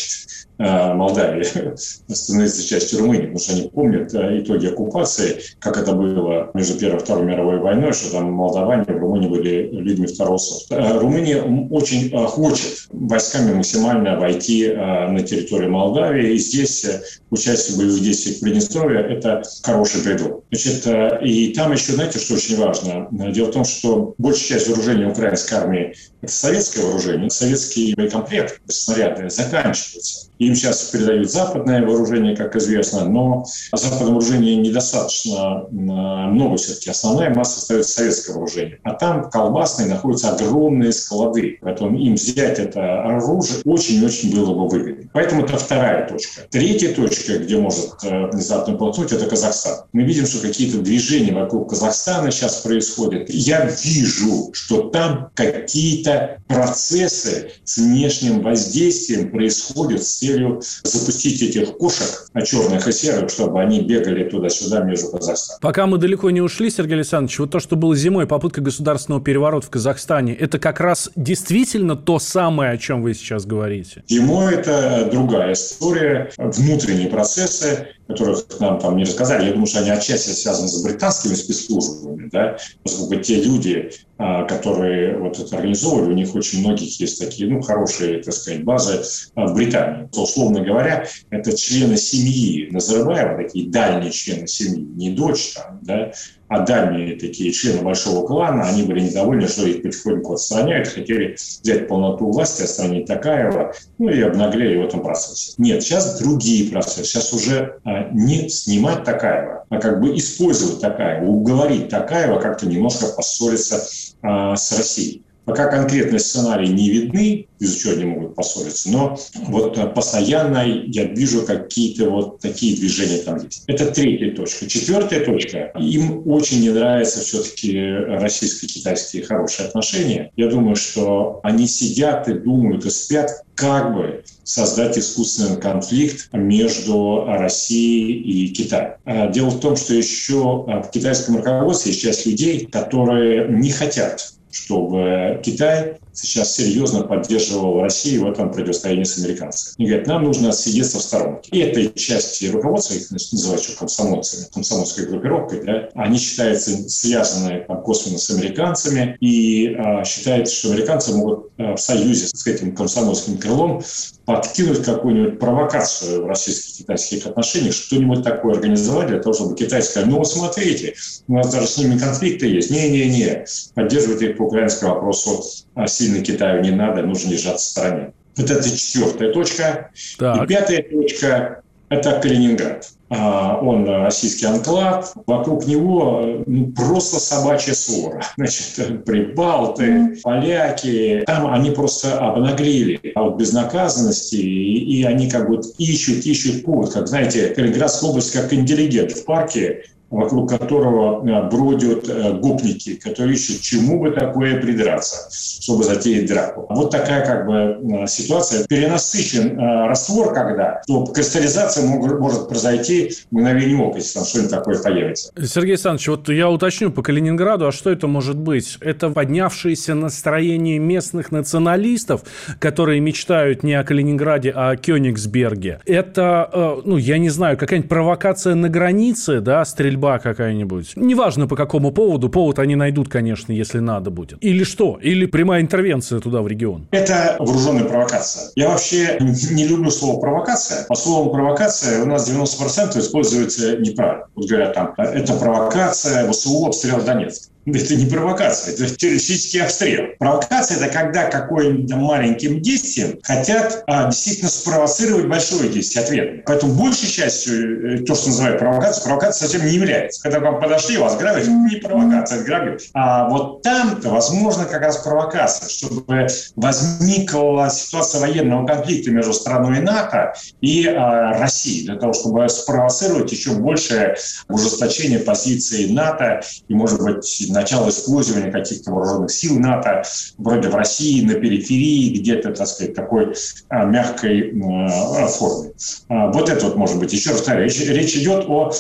Молдавии 0.58 1.44
становиться 1.76 2.66
частью 2.66 3.00
Румынии, 3.00 3.26
потому 3.26 3.38
что 3.38 3.52
они 3.52 3.68
помнят 3.68 4.12
э, 4.12 4.40
итоги 4.40 4.66
оккупации, 4.66 5.38
как 5.60 5.76
это 5.76 5.92
было 5.92 6.50
между 6.52 6.78
Первой 6.78 6.96
и 6.96 7.00
Второй 7.00 7.26
мировой 7.26 7.58
войной, 7.58 7.92
что 7.92 8.10
там 8.10 8.32
молдаване 8.32 8.82
в 8.84 8.98
Румынии 8.98 9.28
были 9.28 9.68
людьми 9.70 10.06
второго 10.08 10.38
сорта. 10.38 10.82
Э, 10.82 10.98
Румыния 10.98 11.42
очень 11.70 12.10
хочет 12.26 12.88
войсками 12.90 13.54
максимально 13.54 14.18
войти 14.18 14.68
на 14.68 15.20
территорию 15.22 15.70
Молдавии, 15.70 16.34
и 16.34 16.38
здесь 16.38 16.84
участие 17.30 17.76
в 17.76 17.78
боевых 17.78 18.02
действиях 18.02 18.38
в 18.38 18.40
Приднестровье– 18.40 19.00
это 19.10 19.42
хороший 19.62 20.02
предлог. 20.02 20.44
Значит, 20.50 20.86
и 21.22 21.52
там 21.54 21.72
еще, 21.72 21.92
знаете, 21.92 22.18
что 22.18 22.34
очень 22.34 22.56
важно? 22.56 23.08
Дело 23.10 23.46
в 23.46 23.52
том, 23.52 23.64
что 23.64 24.14
большая 24.18 24.58
часть 24.58 24.68
вооружения 24.68 25.06
украинской 25.06 25.54
армии– 25.54 25.94
это 26.22 26.32
советское 26.32 26.82
вооружение, 26.82 27.30
советский 27.30 27.94
боекомплект, 27.94 28.60
снаряды 28.66 29.30
заканчиваются. 29.30 30.28
Им 30.48 30.54
сейчас 30.54 30.84
передают 30.84 31.30
западное 31.30 31.84
вооружение, 31.84 32.34
как 32.34 32.56
известно, 32.56 33.04
но 33.04 33.44
западного 33.70 34.12
вооружения 34.12 34.56
недостаточно 34.56 35.66
много 35.70 36.56
все-таки. 36.56 36.88
Основная 36.88 37.34
масса 37.34 37.58
остается 37.58 37.92
советское 37.92 38.32
вооружение. 38.32 38.78
А 38.82 38.94
там 38.94 39.28
колбасные 39.28 39.88
находятся 39.88 40.30
огромные 40.30 40.92
склады. 40.92 41.58
Поэтому 41.60 41.98
им 41.98 42.14
взять 42.14 42.58
это 42.58 43.02
оружие 43.02 43.60
очень-очень 43.66 44.34
было 44.34 44.54
бы 44.54 44.68
выгодно. 44.68 45.10
Поэтому 45.12 45.44
это 45.44 45.58
вторая 45.58 46.08
точка. 46.08 46.40
Третья 46.48 46.94
точка, 46.94 47.38
где 47.40 47.58
может 47.58 48.02
э, 48.04 48.28
внезапно 48.28 48.74
полкнуть, 48.74 49.12
это 49.12 49.26
Казахстан. 49.26 49.84
Мы 49.92 50.04
видим, 50.04 50.24
что 50.24 50.40
какие-то 50.40 50.78
движения 50.78 51.34
вокруг 51.34 51.68
Казахстана 51.68 52.30
сейчас 52.30 52.62
происходят. 52.62 53.28
Я 53.28 53.66
вижу, 53.66 54.48
что 54.54 54.88
там 54.88 55.28
какие-то 55.34 56.38
процессы 56.46 57.50
с 57.64 57.76
внешним 57.76 58.40
воздействием 58.40 59.30
происходят 59.30 60.02
с 60.02 60.22
целью 60.38 60.60
запустить 60.84 61.42
этих 61.42 61.76
кошек, 61.76 62.28
черных 62.44 62.86
и 62.88 62.92
серых, 62.92 63.30
чтобы 63.30 63.60
они 63.60 63.80
бегали 63.80 64.28
туда-сюда 64.28 64.80
между 64.80 65.08
Казахстаном. 65.08 65.60
Пока 65.60 65.86
мы 65.86 65.98
далеко 65.98 66.30
не 66.30 66.40
ушли, 66.40 66.70
Сергей 66.70 66.94
Александрович, 66.94 67.38
вот 67.38 67.50
то, 67.50 67.60
что 67.60 67.76
было 67.76 67.94
зимой, 67.96 68.26
попытка 68.26 68.60
государственного 68.60 69.22
переворота 69.22 69.66
в 69.66 69.70
Казахстане, 69.70 70.34
это 70.34 70.58
как 70.58 70.80
раз 70.80 71.10
действительно 71.16 71.96
то 71.96 72.18
самое, 72.18 72.72
о 72.72 72.78
чем 72.78 73.02
вы 73.02 73.14
сейчас 73.14 73.44
говорите? 73.44 74.04
Зимой 74.08 74.54
это 74.54 75.08
другая 75.10 75.52
история, 75.52 76.30
внутренние 76.36 77.08
процессы, 77.08 77.88
которых 78.08 78.46
нам 78.58 78.80
там 78.80 78.96
не 78.96 79.04
рассказали. 79.04 79.46
Я 79.46 79.52
думаю, 79.52 79.66
что 79.66 79.80
они 79.80 79.90
отчасти 79.90 80.30
связаны 80.30 80.66
с 80.66 80.82
британскими 80.82 81.34
спецслужбами, 81.34 82.28
да, 82.32 82.56
поскольку 82.82 83.22
те 83.22 83.42
люди, 83.42 83.92
а, 84.16 84.44
которые 84.44 85.18
вот 85.18 85.38
это 85.38 85.56
организовывали, 85.56 86.12
у 86.12 86.16
них 86.16 86.34
очень 86.34 86.60
многих 86.60 86.98
есть 86.98 87.20
такие, 87.20 87.48
ну, 87.50 87.60
хорошие, 87.60 88.22
так 88.22 88.32
сказать, 88.32 88.64
базы 88.64 89.02
а, 89.34 89.46
в 89.46 89.54
Британии. 89.54 90.08
То, 90.10 90.22
условно 90.22 90.64
говоря, 90.64 91.06
это 91.30 91.56
члены 91.56 91.98
семьи 91.98 92.68
Назарбаева, 92.70 93.36
такие 93.36 93.68
дальние 93.68 94.10
члены 94.10 94.46
семьи, 94.46 94.82
не 94.82 95.10
дочь 95.10 95.52
там, 95.52 95.80
да, 95.82 96.12
а 96.48 96.60
дальние 96.60 97.16
такие 97.16 97.52
члены 97.52 97.82
большого 97.82 98.26
клана, 98.26 98.68
они 98.68 98.82
были 98.82 99.00
недовольны, 99.00 99.46
что 99.48 99.66
их 99.66 99.82
потихоньку 99.82 100.32
отстраняют, 100.32 100.88
хотели 100.88 101.36
взять 101.62 101.88
полноту 101.88 102.30
власти, 102.30 102.62
отстранить 102.62 103.06
Такаева, 103.06 103.74
ну 103.98 104.08
и 104.08 104.20
обнаглели 104.22 104.78
в 104.78 104.84
этом 104.84 105.02
процессе. 105.02 105.54
Нет, 105.58 105.82
сейчас 105.82 106.18
другие 106.20 106.70
процессы. 106.70 107.04
Сейчас 107.04 107.32
уже 107.32 107.78
а, 107.84 108.08
не 108.12 108.48
снимать 108.48 109.04
Такаева, 109.04 109.64
а 109.68 109.78
как 109.78 110.00
бы 110.00 110.16
использовать 110.16 110.80
Такаева, 110.80 111.26
уговорить 111.26 111.88
Такаева 111.88 112.40
как-то 112.40 112.66
немножко 112.66 113.06
поссориться 113.14 113.86
а, 114.22 114.56
с 114.56 114.76
Россией. 114.76 115.22
Пока 115.48 115.68
конкретные 115.68 116.18
сценарии 116.18 116.68
не 116.68 116.90
видны, 116.90 117.46
из-за 117.58 117.78
чего 117.80 117.92
они 117.94 118.04
могут 118.04 118.34
поссориться, 118.34 118.90
но 118.90 119.18
вот 119.46 119.94
постоянно 119.94 120.62
я 120.66 121.04
вижу 121.04 121.46
какие-то 121.46 122.10
вот 122.10 122.40
такие 122.40 122.76
движения 122.76 123.22
там 123.22 123.42
есть. 123.42 123.64
Это 123.66 123.86
третья 123.86 124.32
точка. 124.32 124.68
Четвертая 124.68 125.24
точка. 125.24 125.72
Им 125.80 126.22
очень 126.28 126.60
не 126.60 126.68
нравятся 126.68 127.20
все-таки 127.20 127.80
российско-китайские 127.80 129.24
хорошие 129.24 129.68
отношения. 129.68 130.30
Я 130.36 130.48
думаю, 130.48 130.76
что 130.76 131.40
они 131.42 131.66
сидят 131.66 132.28
и 132.28 132.34
думают 132.34 132.84
и 132.84 132.90
спят, 132.90 133.30
как 133.54 133.94
бы 133.94 134.24
создать 134.44 134.98
искусственный 134.98 135.58
конфликт 135.58 136.28
между 136.32 137.24
Россией 137.26 138.20
и 138.20 138.48
Китаем. 138.48 138.92
А 139.06 139.28
дело 139.28 139.48
в 139.48 139.60
том, 139.60 139.76
что 139.76 139.94
еще 139.94 140.64
в 140.66 140.90
китайском 140.92 141.38
руководстве 141.38 141.92
есть 141.92 142.02
часть 142.02 142.26
людей, 142.26 142.66
которые 142.66 143.48
не 143.48 143.70
хотят 143.70 144.34
чтобы 144.50 145.40
Китай 145.44 145.98
сейчас 146.12 146.56
серьезно 146.56 147.02
поддерживал 147.02 147.80
Россию 147.80 148.24
в 148.26 148.30
этом 148.30 148.52
противостоянии 148.52 149.04
с 149.04 149.18
американцами. 149.18 149.74
Они 149.78 149.88
говорят, 149.88 150.06
нам 150.06 150.24
нужно 150.24 150.52
сидеться 150.52 150.98
в 150.98 151.02
сторонке. 151.02 151.50
И 151.52 151.60
этой 151.60 151.92
части 151.94 152.46
руководства, 152.46 152.94
их 152.94 153.10
называют 153.10 153.62
еще 153.62 153.76
комсомольцами, 153.76 154.46
комсомольской 154.52 155.06
группировкой, 155.06 155.64
да, 155.64 155.88
они 155.94 156.18
считаются 156.18 156.88
связаны 156.88 157.64
там, 157.66 157.82
косвенно 157.82 158.18
с 158.18 158.30
американцами 158.30 159.16
и 159.20 159.74
а, 159.74 160.04
считают, 160.04 160.48
что 160.48 160.70
американцы 160.70 161.14
могут 161.14 161.50
а, 161.58 161.76
в 161.76 161.80
союзе 161.80 162.26
с 162.28 162.46
этим 162.46 162.74
комсомольским 162.74 163.38
крылом 163.38 163.82
подкинуть 164.24 164.84
какую-нибудь 164.84 165.38
провокацию 165.38 166.24
в 166.24 166.26
российско-китайских 166.26 167.26
отношениях, 167.26 167.74
что-нибудь 167.74 168.22
такое 168.22 168.54
организовать 168.54 169.08
для 169.08 169.20
того, 169.20 169.34
чтобы 169.34 169.56
Китай 169.56 169.82
сказал, 169.82 170.10
ну 170.10 170.24
смотрите, 170.24 170.94
у 171.28 171.34
нас 171.34 171.50
даже 171.50 171.66
с 171.66 171.78
ними 171.78 171.96
конфликты 171.96 172.46
есть. 172.46 172.70
Не-не-не, 172.70 173.46
поддерживайте 173.74 174.34
по 174.38 174.44
украинскому 174.44 174.94
вопросу 174.94 175.42
а 175.74 175.86
сильно 175.86 176.24
Китаю 176.24 176.62
не 176.62 176.70
надо, 176.70 177.02
нужно 177.02 177.30
держаться 177.30 177.66
в 177.66 177.70
стороне. 177.70 178.12
Вот 178.36 178.50
это 178.50 178.70
четвертая 178.70 179.32
точка. 179.32 179.90
Так. 180.18 180.44
И 180.44 180.46
пятая 180.46 180.82
точка– 180.82 181.62
это 181.88 182.20
Калининград. 182.20 182.88
А, 183.10 183.58
он 183.62 183.88
российский 183.88 184.46
анклав, 184.46 185.14
вокруг 185.26 185.66
него 185.66 186.42
ну, 186.46 186.72
просто 186.72 187.18
собачья 187.18 187.72
свора. 187.72 188.22
Значит, 188.36 189.04
прибалты, 189.04 190.18
поляки, 190.22 191.22
там 191.26 191.52
они 191.52 191.70
просто 191.70 192.18
обнаглели 192.18 193.00
от 193.14 193.36
безнаказанности, 193.36 194.36
и, 194.36 195.00
и 195.00 195.04
они 195.04 195.30
как 195.30 195.48
бы 195.48 195.60
ищут, 195.78 196.26
ищут 196.26 196.64
повод. 196.64 196.92
Как, 196.92 197.08
знаете, 197.08 197.48
Калининградская 197.48 198.10
область 198.10 198.32
как 198.32 198.52
интеллигент 198.52 199.12
в 199.12 199.24
парке, 199.24 199.84
вокруг 200.10 200.48
которого 200.48 201.26
э, 201.26 201.50
бродят 201.50 202.08
э, 202.08 202.32
гопники, 202.38 202.94
которые 202.94 203.34
ищут, 203.34 203.60
чему 203.60 204.00
бы 204.00 204.10
такое 204.10 204.60
придраться, 204.60 205.28
чтобы 205.30 205.84
затеять 205.84 206.26
драку. 206.26 206.66
Вот 206.70 206.90
такая 206.90 207.24
как 207.26 207.46
бы 207.46 208.02
э, 208.02 208.06
ситуация. 208.06 208.66
Перенасыщен 208.66 209.58
раствор, 209.58 210.32
когда, 210.32 210.80
то 210.86 211.04
кристаллизация 211.06 211.86
может 211.86 212.48
произойти 212.48 213.10
в 213.30 213.34
мгновение 213.34 213.78
ока, 213.78 213.98
если 213.98 214.14
там 214.14 214.24
что-нибудь 214.24 214.50
такое 214.50 214.82
появится. 214.82 215.32
Сергей 215.36 215.72
Александрович, 215.72 216.08
вот 216.08 216.28
я 216.28 216.50
уточню 216.50 216.90
по 216.90 217.02
Калининграду, 217.02 217.66
а 217.66 217.72
что 217.72 217.90
это 217.90 218.06
может 218.06 218.36
быть? 218.36 218.78
Это 218.80 219.10
поднявшееся 219.10 219.94
настроение 219.94 220.78
местных 220.78 221.30
националистов, 221.32 222.22
которые 222.58 223.00
мечтают 223.00 223.62
не 223.62 223.74
о 223.74 223.84
Калининграде, 223.84 224.52
а 224.54 224.70
о 224.70 224.76
Кёнигсберге. 224.76 225.80
Это, 225.84 226.80
ну, 226.84 226.96
я 226.96 227.18
не 227.18 227.28
знаю, 227.28 227.58
какая-нибудь 227.58 227.88
провокация 227.88 228.54
на 228.54 228.68
границе, 228.68 229.40
да, 229.40 229.64
стрельба 229.64 229.97
стрельба 229.98 230.18
какая-нибудь. 230.18 230.92
Неважно 230.96 231.46
по 231.46 231.56
какому 231.56 231.90
поводу, 231.92 232.28
повод 232.28 232.58
они 232.58 232.76
найдут, 232.76 233.08
конечно, 233.08 233.52
если 233.52 233.80
надо 233.80 234.10
будет. 234.10 234.38
Или 234.40 234.64
что? 234.64 234.98
Или 235.02 235.26
прямая 235.26 235.60
интервенция 235.60 236.20
туда, 236.20 236.40
в 236.42 236.48
регион? 236.48 236.86
Это 236.90 237.36
вооруженная 237.38 237.84
провокация. 237.84 238.50
Я 238.54 238.68
вообще 238.68 239.18
не 239.20 239.66
люблю 239.66 239.90
слово 239.90 240.20
провокация. 240.20 240.86
По 240.86 240.94
слову 240.94 241.30
провокация 241.30 242.02
у 242.02 242.06
нас 242.06 242.30
90% 242.30 242.98
используется 242.98 243.76
неправильно. 243.78 244.26
Вот 244.34 244.48
говорят 244.48 244.74
там, 244.74 244.94
это 244.96 245.34
провокация, 245.34 246.30
ВСУ 246.30 246.66
обстрелял 246.66 247.02
Донецк. 247.02 247.50
Это 247.74 247.96
не 247.96 248.06
провокация, 248.06 248.74
это 248.74 248.94
террористический 248.94 249.62
обстрел. 249.62 250.06
Провокация– 250.18 250.76
это 250.78 250.92
когда 250.92 251.24
каким-то 251.24 251.96
маленьким 251.96 252.62
действием 252.62 253.18
хотят 253.22 253.84
а, 253.86 254.06
действительно 254.06 254.50
спровоцировать 254.50 255.26
большое 255.26 255.68
действие, 255.68 256.04
ответ. 256.04 256.44
Поэтому 256.44 256.74
большей 256.74 257.08
частью 257.08 258.02
э, 258.02 258.04
то, 258.04 258.14
что 258.14 258.28
называют 258.28 258.58
провокацией, 258.58 259.06
провокация 259.06 259.48
совсем 259.48 259.66
не 259.66 259.74
является. 259.74 260.22
Когда 260.22 260.40
вам 260.40 260.60
подошли, 260.60 260.96
вас 260.96 261.16
грабят, 261.16 261.46
не 261.46 261.76
провокация, 261.76 262.38
это 262.38 262.46
грабеж. 262.46 262.82
А 262.94 263.28
вот 263.28 263.62
там-то, 263.62 264.10
возможно, 264.10 264.64
как 264.64 264.82
раз 264.82 264.98
провокация, 264.98 265.68
чтобы 265.68 266.26
возникла 266.56 267.68
ситуация 267.70 268.20
военного 268.20 268.66
конфликта 268.66 269.10
между 269.10 269.32
страной 269.32 269.80
НАТО 269.80 270.32
и 270.60 270.86
а, 270.86 271.38
Россией, 271.38 271.86
для 271.86 271.96
того, 271.96 272.12
чтобы 272.12 272.48
спровоцировать 272.48 273.30
еще 273.32 273.52
большее 273.52 274.16
ужесточение 274.48 275.18
позиции 275.18 275.92
НАТО 275.92 276.40
и, 276.68 276.74
может 276.74 277.00
быть, 277.02 277.24
начало 277.58 277.88
использования 277.88 278.52
каких-то 278.52 278.92
вооруженных 278.92 279.30
сил 279.30 279.58
НАТО, 279.58 280.02
вроде 280.36 280.68
в 280.68 280.74
России, 280.74 281.24
на 281.24 281.34
периферии, 281.34 282.18
где-то, 282.18 282.52
так 282.52 282.66
сказать, 282.66 282.94
такой 282.94 283.34
а, 283.68 283.84
мягкой 283.84 284.52
а, 284.62 285.26
форме. 285.26 285.72
А, 286.08 286.30
вот 286.30 286.48
это 286.48 286.66
вот 286.66 286.76
может 286.76 286.98
быть. 286.98 287.12
Еще 287.12 287.30
раз 287.30 287.38
повторяю, 287.38 287.64
речь, 287.64 287.80
речь 287.80 288.16
идет 288.16 288.44
о 288.48 288.72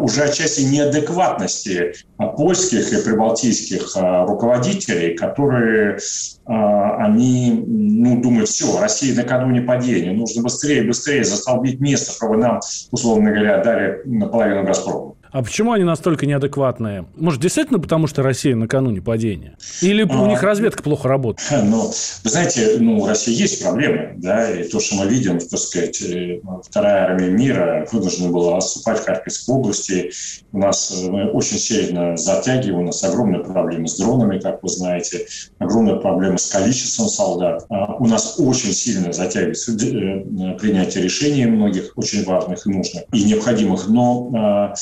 уже 0.00 0.24
отчасти 0.24 0.62
неадекватности 0.62 1.94
польских 2.36 2.92
и 2.92 3.02
прибалтийских 3.02 3.96
руководителей, 3.96 5.16
которые 5.16 5.98
они 6.44 7.64
ну, 7.66 8.20
думают, 8.20 8.50
все, 8.50 8.78
Россия 8.78 9.14
накануне 9.14 9.62
падения, 9.62 10.12
нужно 10.12 10.42
быстрее, 10.42 10.82
быстрее 10.82 11.24
застолбить 11.24 11.80
место, 11.80 12.12
чтобы 12.12 12.36
нам, 12.36 12.60
условно 12.90 13.30
говоря, 13.30 13.64
дали 13.64 14.02
наполовину 14.04 14.64
«Газпрома». 14.64 15.14
А 15.32 15.42
почему 15.42 15.72
они 15.72 15.84
настолько 15.84 16.26
неадекватные? 16.26 17.06
Может, 17.16 17.40
действительно 17.40 17.78
потому, 17.78 18.06
что 18.06 18.22
Россия 18.22 18.54
накануне 18.54 19.00
падения? 19.00 19.56
Или 19.80 20.06
а, 20.08 20.22
у 20.22 20.26
них 20.26 20.42
разведка 20.42 20.82
плохо 20.82 21.08
работает? 21.08 21.48
Ну, 21.72 21.86
вы 21.86 22.30
знаете, 22.30 22.76
ну, 22.80 22.98
у 22.98 23.06
России 23.06 23.32
есть 23.32 23.62
проблемы, 23.62 24.12
да, 24.16 24.50
и 24.50 24.68
то, 24.68 24.78
что 24.78 24.96
мы 24.96 25.06
видим, 25.06 25.38
так 25.38 25.58
сказать, 25.58 26.02
э, 26.02 26.40
вторая 26.62 27.04
армия 27.04 27.30
мира 27.30 27.86
вынуждена 27.90 28.28
была 28.28 28.58
отступать 28.58 28.98
в 28.98 29.06
Харьковской 29.06 29.54
области. 29.54 30.10
У 30.52 30.58
нас 30.58 30.92
э, 30.92 31.10
мы 31.10 31.30
очень 31.30 31.56
сильно 31.56 32.16
затягиваем, 32.16 32.82
у 32.82 32.86
нас 32.86 33.02
огромные 33.04 33.42
проблемы 33.42 33.88
с 33.88 33.96
дронами, 33.96 34.38
как 34.38 34.62
вы 34.62 34.68
знаете, 34.68 35.26
огромные 35.58 35.96
проблемы 35.96 36.36
с 36.36 36.50
количеством 36.50 37.08
солдат. 37.08 37.64
А 37.70 37.94
у 37.94 38.06
нас 38.06 38.34
очень 38.38 38.72
сильно 38.72 39.12
затягивается 39.12 39.72
э, 39.72 40.58
принятие 40.58 41.04
решений 41.04 41.46
многих 41.46 41.92
очень 41.96 42.24
важных 42.24 42.66
и 42.66 42.70
нужных 42.70 43.04
и 43.12 43.24
необходимых, 43.24 43.88
но 43.88 44.30
а, 44.34 44.74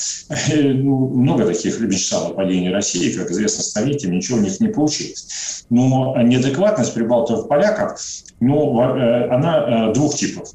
ну, 0.53 1.07
много 1.09 1.45
таких 1.45 1.79
мечтал 1.79 2.31
о 2.31 2.33
падении 2.33 2.69
России, 2.69 3.11
как 3.11 3.31
известно, 3.31 3.63
столетиями, 3.63 4.17
ничего 4.17 4.37
у 4.37 4.41
них 4.41 4.59
не 4.59 4.67
получилось. 4.67 5.65
Но 5.69 6.21
неадекватность 6.21 6.93
прибалтов 6.93 7.47
поляков, 7.47 7.99
ну, 8.39 8.81
э, 8.81 9.29
она 9.29 9.89
э, 9.89 9.93
двух 9.93 10.15
типов. 10.15 10.49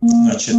Значит, 0.00 0.56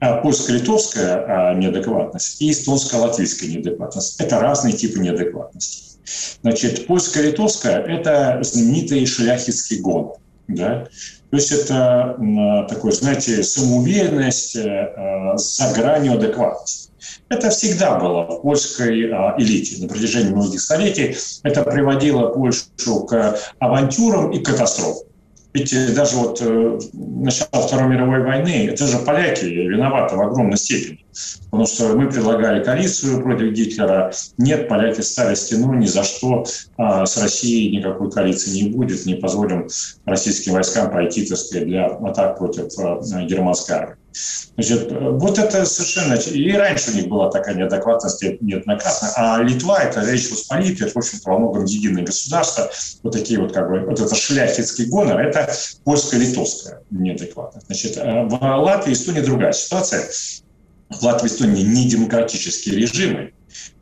э, 0.00 0.20
польско-литовская 0.22 1.54
неадекватность 1.56 2.40
и 2.40 2.50
эстонско-латвийская 2.52 3.48
неадекватность. 3.48 4.20
Это 4.20 4.38
разные 4.38 4.74
типы 4.74 5.00
неадекватности. 5.00 5.98
Значит, 6.42 6.86
польско-литовская– 6.86 7.80
это 7.88 8.38
знаменитый 8.42 9.06
шляхетский 9.06 9.80
гон. 9.80 10.12
Да? 10.46 10.86
То 11.30 11.36
есть 11.36 11.50
это 11.50 12.66
такой, 12.68 12.92
знаете, 12.92 13.42
самоуверенность 13.42 14.52
за 14.52 15.72
гранью 15.74 16.12
адекватности. 16.12 16.93
Это 17.28 17.50
всегда 17.50 17.98
было 17.98 18.22
в 18.22 18.42
польской 18.42 19.10
а, 19.10 19.34
элите 19.38 19.82
на 19.82 19.88
протяжении 19.88 20.30
многих 20.30 20.60
столетий. 20.60 21.16
Это 21.42 21.62
приводило 21.62 22.28
Польшу 22.28 23.04
к 23.08 23.38
авантюрам 23.58 24.30
и 24.30 24.38
катастрофам. 24.38 25.06
Ведь 25.54 25.72
э, 25.72 25.94
даже 25.94 26.16
вот 26.16 26.42
э, 26.42 26.78
начало 26.92 27.62
Второй 27.62 27.88
мировой 27.88 28.22
войны, 28.22 28.66
это 28.68 28.88
же 28.88 28.98
поляки 28.98 29.44
виноваты 29.44 30.16
в 30.16 30.20
огромной 30.20 30.56
степени. 30.56 31.06
Потому 31.44 31.66
что 31.66 31.96
мы 31.96 32.10
предлагали 32.10 32.62
коалицию 32.62 33.22
против 33.22 33.52
Гитлера. 33.52 34.12
Нет, 34.36 34.68
поляки 34.68 35.00
стали 35.00 35.36
стену, 35.36 35.72
ни 35.74 35.86
за 35.86 36.02
что 36.02 36.44
а, 36.76 37.06
с 37.06 37.16
Россией 37.22 37.76
никакой 37.76 38.10
коалиции 38.10 38.62
не 38.62 38.70
будет. 38.70 39.06
Не 39.06 39.14
позволим 39.14 39.68
российским 40.04 40.54
войскам 40.54 40.90
пойти, 40.90 41.24
так 41.24 41.38
сказать, 41.38 41.68
для 41.68 41.86
атак 41.86 42.36
против 42.38 42.76
а, 42.80 43.00
германской 43.22 43.76
армии. 43.76 43.96
Значит, 44.54 44.92
вот 44.92 45.38
это 45.38 45.64
совершенно... 45.64 46.14
И 46.14 46.52
раньше 46.52 46.92
у 46.92 46.94
них 46.94 47.08
была 47.08 47.30
такая 47.30 47.54
неадекватность 47.54 48.22
неоднократно. 48.40 49.10
А 49.16 49.42
Литва– 49.42 49.82
это 49.82 50.00
Речь 50.08 50.30
Посполитая, 50.30 50.88
это, 50.88 50.94
в 50.94 51.02
общем-то, 51.02 51.30
во 51.30 51.38
многом 51.38 51.64
единое 51.64 52.04
государство. 52.04 52.70
Вот 53.02 53.12
такие 53.12 53.40
вот, 53.40 53.52
как 53.52 53.68
бы, 53.68 53.80
вот 53.80 54.00
это 54.00 54.14
шляхетский 54.14 54.86
гонор– 54.86 55.20
это 55.20 55.52
польско-литовская 55.84 56.82
неадекватность. 56.90 57.66
Значит, 57.66 57.96
э, 57.96 58.24
в 58.24 58.38
Латвии 58.40 58.90
и 58.90 58.94
Эстонии 58.94 59.20
другая 59.20 59.52
ситуация. 59.52 60.04
В 60.90 61.02
Латвии 61.02 61.28
и 61.28 61.32
Эстонии 61.32 61.62
не 61.62 61.88
демократические 61.88 62.76
режимы 62.76 63.32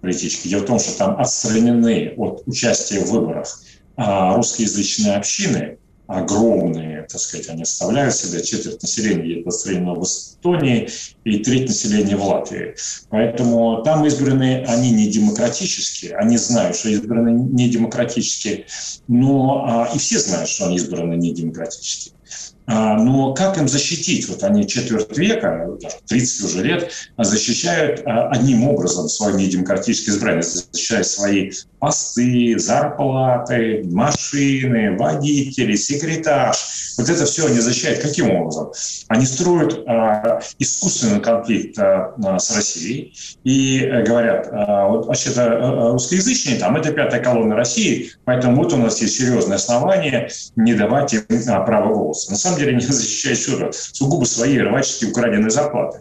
политические. 0.00 0.50
Дело 0.50 0.62
в 0.62 0.66
том, 0.66 0.78
что 0.78 0.96
там 0.98 1.20
отстранены 1.20 2.14
от 2.16 2.42
участия 2.46 3.00
в 3.00 3.10
выборах 3.10 3.60
а, 3.96 4.36
русскоязычные 4.36 5.16
общины, 5.16 5.78
огромные, 6.12 7.06
так 7.10 7.20
сказать, 7.20 7.48
они 7.48 7.64
составляют 7.64 8.14
себя 8.14 8.40
четверть 8.40 8.82
населения 8.82 9.42
построено 9.42 9.94
в 9.94 10.04
Эстонии 10.04 10.88
и 11.24 11.38
треть 11.38 11.68
населения 11.68 12.16
в 12.16 12.24
Латвии. 12.24 12.74
Поэтому 13.08 13.82
там 13.82 14.04
избраны 14.04 14.64
они 14.66 14.90
не 14.90 15.08
демократические, 15.08 16.16
они 16.16 16.36
знают, 16.36 16.76
что 16.76 16.88
избраны 16.90 17.30
не 17.30 17.68
демократические, 17.68 18.66
но 19.08 19.64
а, 19.66 19.90
и 19.94 19.98
все 19.98 20.18
знают, 20.18 20.48
что 20.48 20.66
они 20.66 20.76
избраны 20.76 21.14
не 21.14 21.32
демократически. 21.32 22.12
А, 22.66 22.96
но 22.96 23.34
как 23.34 23.58
им 23.58 23.68
защитить? 23.68 24.28
Вот 24.28 24.42
они 24.44 24.66
четверть 24.66 25.16
века, 25.16 25.68
30 26.06 26.44
уже 26.44 26.62
лет, 26.62 26.92
защищают 27.18 28.02
а, 28.04 28.28
одним 28.28 28.68
образом 28.68 29.08
свою 29.08 29.36
недемократическое 29.36 30.14
избрание, 30.14 30.42
защищают 30.42 31.06
свои 31.06 31.50
посты, 31.82 32.56
зарплаты, 32.58 33.82
машины, 33.90 34.96
водители, 34.96 35.74
секретарь. 35.74 36.54
Вот 36.96 37.08
это 37.08 37.24
все 37.24 37.46
они 37.46 37.58
защищают. 37.58 38.00
Каким 38.00 38.30
образом? 38.30 38.70
Они 39.08 39.26
строят 39.26 39.82
э, 39.84 40.40
искусственный 40.60 41.20
конфликт 41.20 41.76
э, 41.78 42.12
с 42.38 42.54
Россией 42.54 43.12
и 43.42 43.80
э, 43.80 44.04
говорят, 44.04 44.46
э, 44.46 44.88
вот 44.88 45.06
вообще-то 45.06 45.42
э, 45.42 45.90
русскоязычные, 45.92 46.58
там, 46.58 46.76
это 46.76 46.92
пятая 46.92 47.20
колонна 47.20 47.56
России, 47.56 48.12
поэтому 48.24 48.62
вот 48.62 48.72
у 48.72 48.76
нас 48.76 49.00
есть 49.00 49.18
серьезное 49.18 49.56
основание 49.56 50.28
не 50.54 50.74
давать 50.74 51.14
им 51.14 51.24
э, 51.28 51.66
право 51.66 51.92
голоса. 51.92 52.30
На 52.30 52.36
самом 52.52 52.58
деле 52.58 52.76
они 52.76 52.86
защищают 52.86 53.38
что 53.38 53.72
сугубо 53.72 54.24
свои 54.24 54.58
рваческие 54.58 55.10
украденные 55.10 55.50
зарплаты. 55.50 56.00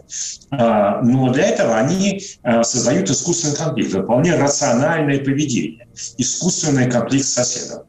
Э, 0.50 1.00
но 1.02 1.32
для 1.32 1.46
этого 1.46 1.76
они 1.76 2.22
э, 2.42 2.62
создают 2.62 3.10
искусственный 3.10 3.56
конфликт, 3.56 3.94
вполне 3.94 4.34
рациональное 4.36 5.18
поведение 5.18 5.86
искусственный 6.18 6.90
конфликт 6.90 7.26
с 7.26 7.34
соседом. 7.34 7.82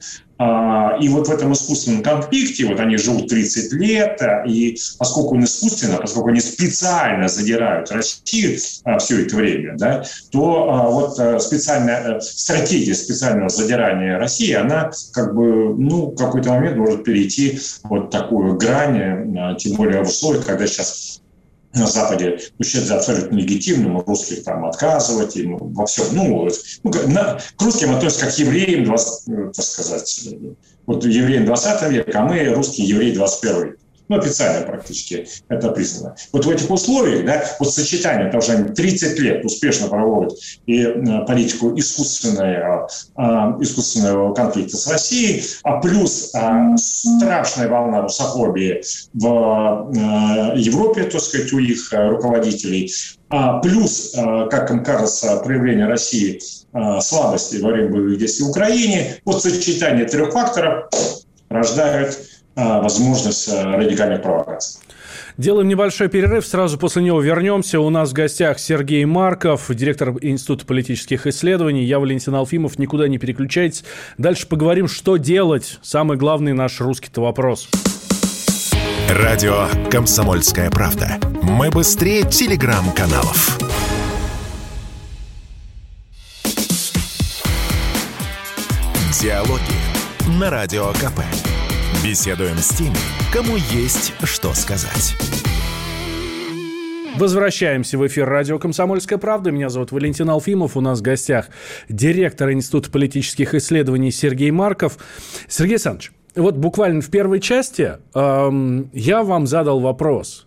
А, 0.44 0.98
и 1.00 1.08
вот 1.08 1.28
в 1.28 1.32
этом 1.32 1.54
искусственном 1.54 2.04
конфликте, 2.04 2.66
вот 2.66 2.80
они 2.80 2.98
живут 2.98 3.30
30 3.30 3.72
лет, 3.74 4.22
а, 4.22 4.44
и 4.46 4.78
поскольку 5.00 5.36
он 5.36 5.46
искусственно, 5.46 5.98
поскольку 5.98 6.30
они 6.30 6.42
специально 6.42 7.30
задирают 7.30 7.90
Россию 7.92 8.60
а, 8.84 8.98
все 8.98 9.26
это 9.26 9.38
время, 9.38 9.78
да, 9.78 10.04
то 10.32 10.90
вот 10.92 11.42
специальная 11.42 12.20
стратегия 12.20 12.94
специального 12.94 13.50
задирания 13.50 14.18
России, 14.18 14.52
она 14.52 14.92
как 15.14 15.34
бы, 15.34 15.76
ну, 15.76 16.12
в 16.12 16.16
какой-то 16.16 16.50
момент 16.50 16.78
может 16.78 17.04
перейти 17.06 17.60
вот 17.84 18.10
такую 18.12 18.58
грань, 18.58 19.58
тем 19.58 19.76
более 19.76 20.04
в 20.04 20.10
условиях, 20.10 20.46
когда 20.46 20.68
сейчас 20.68 21.22
на 21.74 21.88
Западе 21.88 22.40
считают 22.64 22.88
за 22.88 22.96
абсолютно 22.98 23.36
легитимным 23.36 24.00
русских 24.02 24.44
там 24.44 24.66
отказывать 24.66 25.36
им 25.36 25.58
во 25.58 25.86
всем. 25.86 26.06
Ну, 26.12 26.50
ну 26.84 26.92
на, 27.08 27.40
к 27.56 27.62
русским 27.62 27.96
относятся 27.96 28.26
как 28.26 28.38
евреям, 28.38 28.86
20, 28.86 29.30
э, 29.30 29.52
так 29.56 29.66
сказать, 29.66 30.30
вот 30.86 31.06
евреям 31.06 31.46
20 31.46 31.92
века, 31.92 32.20
а 32.20 32.24
мы 32.26 32.44
русские 32.54 32.88
евреи 32.88 33.14
21 33.14 33.64
века 33.64 33.83
ну, 34.13 34.19
официально 34.19 34.65
практически 34.65 35.28
это 35.49 35.69
признано. 35.71 36.15
Вот 36.32 36.45
в 36.45 36.49
этих 36.49 36.69
условиях, 36.69 37.26
да, 37.26 37.43
вот 37.60 37.73
сочетание, 37.73 38.26
потому 38.26 38.41
что 38.43 38.54
они 38.54 38.69
30 38.69 39.19
лет 39.19 39.45
успешно 39.45 39.88
проводят 39.88 40.34
и 40.65 40.82
э, 40.82 41.26
политику 41.26 41.78
искусственного, 41.78 42.88
э, 43.17 43.21
искусственного 43.62 44.34
конфликта 44.34 44.78
с 44.78 44.88
Россией, 44.88 45.43
а 45.63 45.80
плюс 45.80 46.32
э, 46.36 46.78
страшная 46.78 47.67
волна 47.67 48.02
русофобии 48.02 48.84
в 49.13 49.91
Европе, 50.56 51.04
так 51.04 51.21
сказать, 51.21 51.52
у 51.54 51.60
их 51.60 51.91
руководителей, 51.91 52.91
а 53.30 53.60
плюс, 53.60 54.13
как 54.52 54.69
им 54.69 54.84
кажется, 54.84 55.38
проявление 55.38 55.88
России 55.88 56.39
слабости 57.02 57.58
во 57.58 57.69
время 57.69 57.89
боевых 57.89 58.19
действий 58.19 58.45
в 58.45 58.49
Украине, 58.49 59.17
вот 59.26 59.41
сочетание 59.41 60.06
трех 60.06 60.34
факторов 60.34 60.89
рождают 61.49 62.17
возможность 62.56 63.50
а, 63.50 63.78
радикальных 63.78 64.22
провокаций. 64.22 64.80
Делаем 65.38 65.68
небольшой 65.68 66.10
перерыв, 66.10 66.46
сразу 66.46 66.78
после 66.78 67.02
него 67.02 67.20
вернемся. 67.20 67.80
У 67.80 67.89
нас 67.89 68.12
в 68.12 68.13
гостях 68.13 68.60
Сергей 68.60 69.04
Марков, 69.06 69.66
директор 69.70 70.13
Института 70.22 70.66
политических 70.66 71.26
исследований. 71.26 71.84
Я 71.84 72.00
Валентин 72.00 72.36
Алфимов, 72.36 72.78
никуда 72.78 73.08
не 73.08 73.18
переключайтесь. 73.18 73.84
Дальше 74.20 74.48
поговорим, 74.48 74.88
что 74.88 75.18
делать. 75.18 75.80
Самый 75.82 76.18
главный 76.18 76.54
наш 76.54 76.80
русский-то 76.80 77.22
вопрос. 77.22 77.68
Радио 79.10 79.68
«Комсомольская 79.89 80.70
правда». 80.70 81.18
Мы 81.42 81.72
быстрее 81.72 82.24
телеграм-каналов. 82.24 83.60
Диалоги 89.20 89.62
на 90.39 90.50
Радио 90.50 90.92
КП. 90.94 91.22
Беседуем 92.04 92.58
с 92.58 92.68
теми, 92.68 92.98
кому 93.32 93.56
есть 93.56 94.13
что 94.26 94.54
сказать. 94.54 95.16
Возвращаемся 97.16 97.98
в 97.98 98.06
эфир 98.06 98.28
радио 98.28 98.60
«Комсомольская 98.60 99.18
правда». 99.18 99.52
Меня 99.52 99.70
зовут 99.70 99.94
Валентин 99.94 100.30
Алфимов. 100.30 100.76
У 100.76 100.82
нас 100.82 101.00
в 101.00 101.02
гостях 101.02 101.48
директор 101.88 102.52
Института 102.52 102.92
политических 102.92 103.54
исследований 103.54 104.12
Сергей 104.12 104.52
Марков. 104.52 104.98
Сергей 105.48 105.76
Александрович, 105.76 106.12
вот 106.36 106.58
буквально 106.58 107.00
в 107.00 107.10
первой 107.10 107.39
части 107.39 107.94
эм, 108.13 108.89
я 108.92 109.24
вам 109.24 109.48
задал 109.48 109.80
вопрос. 109.80 110.46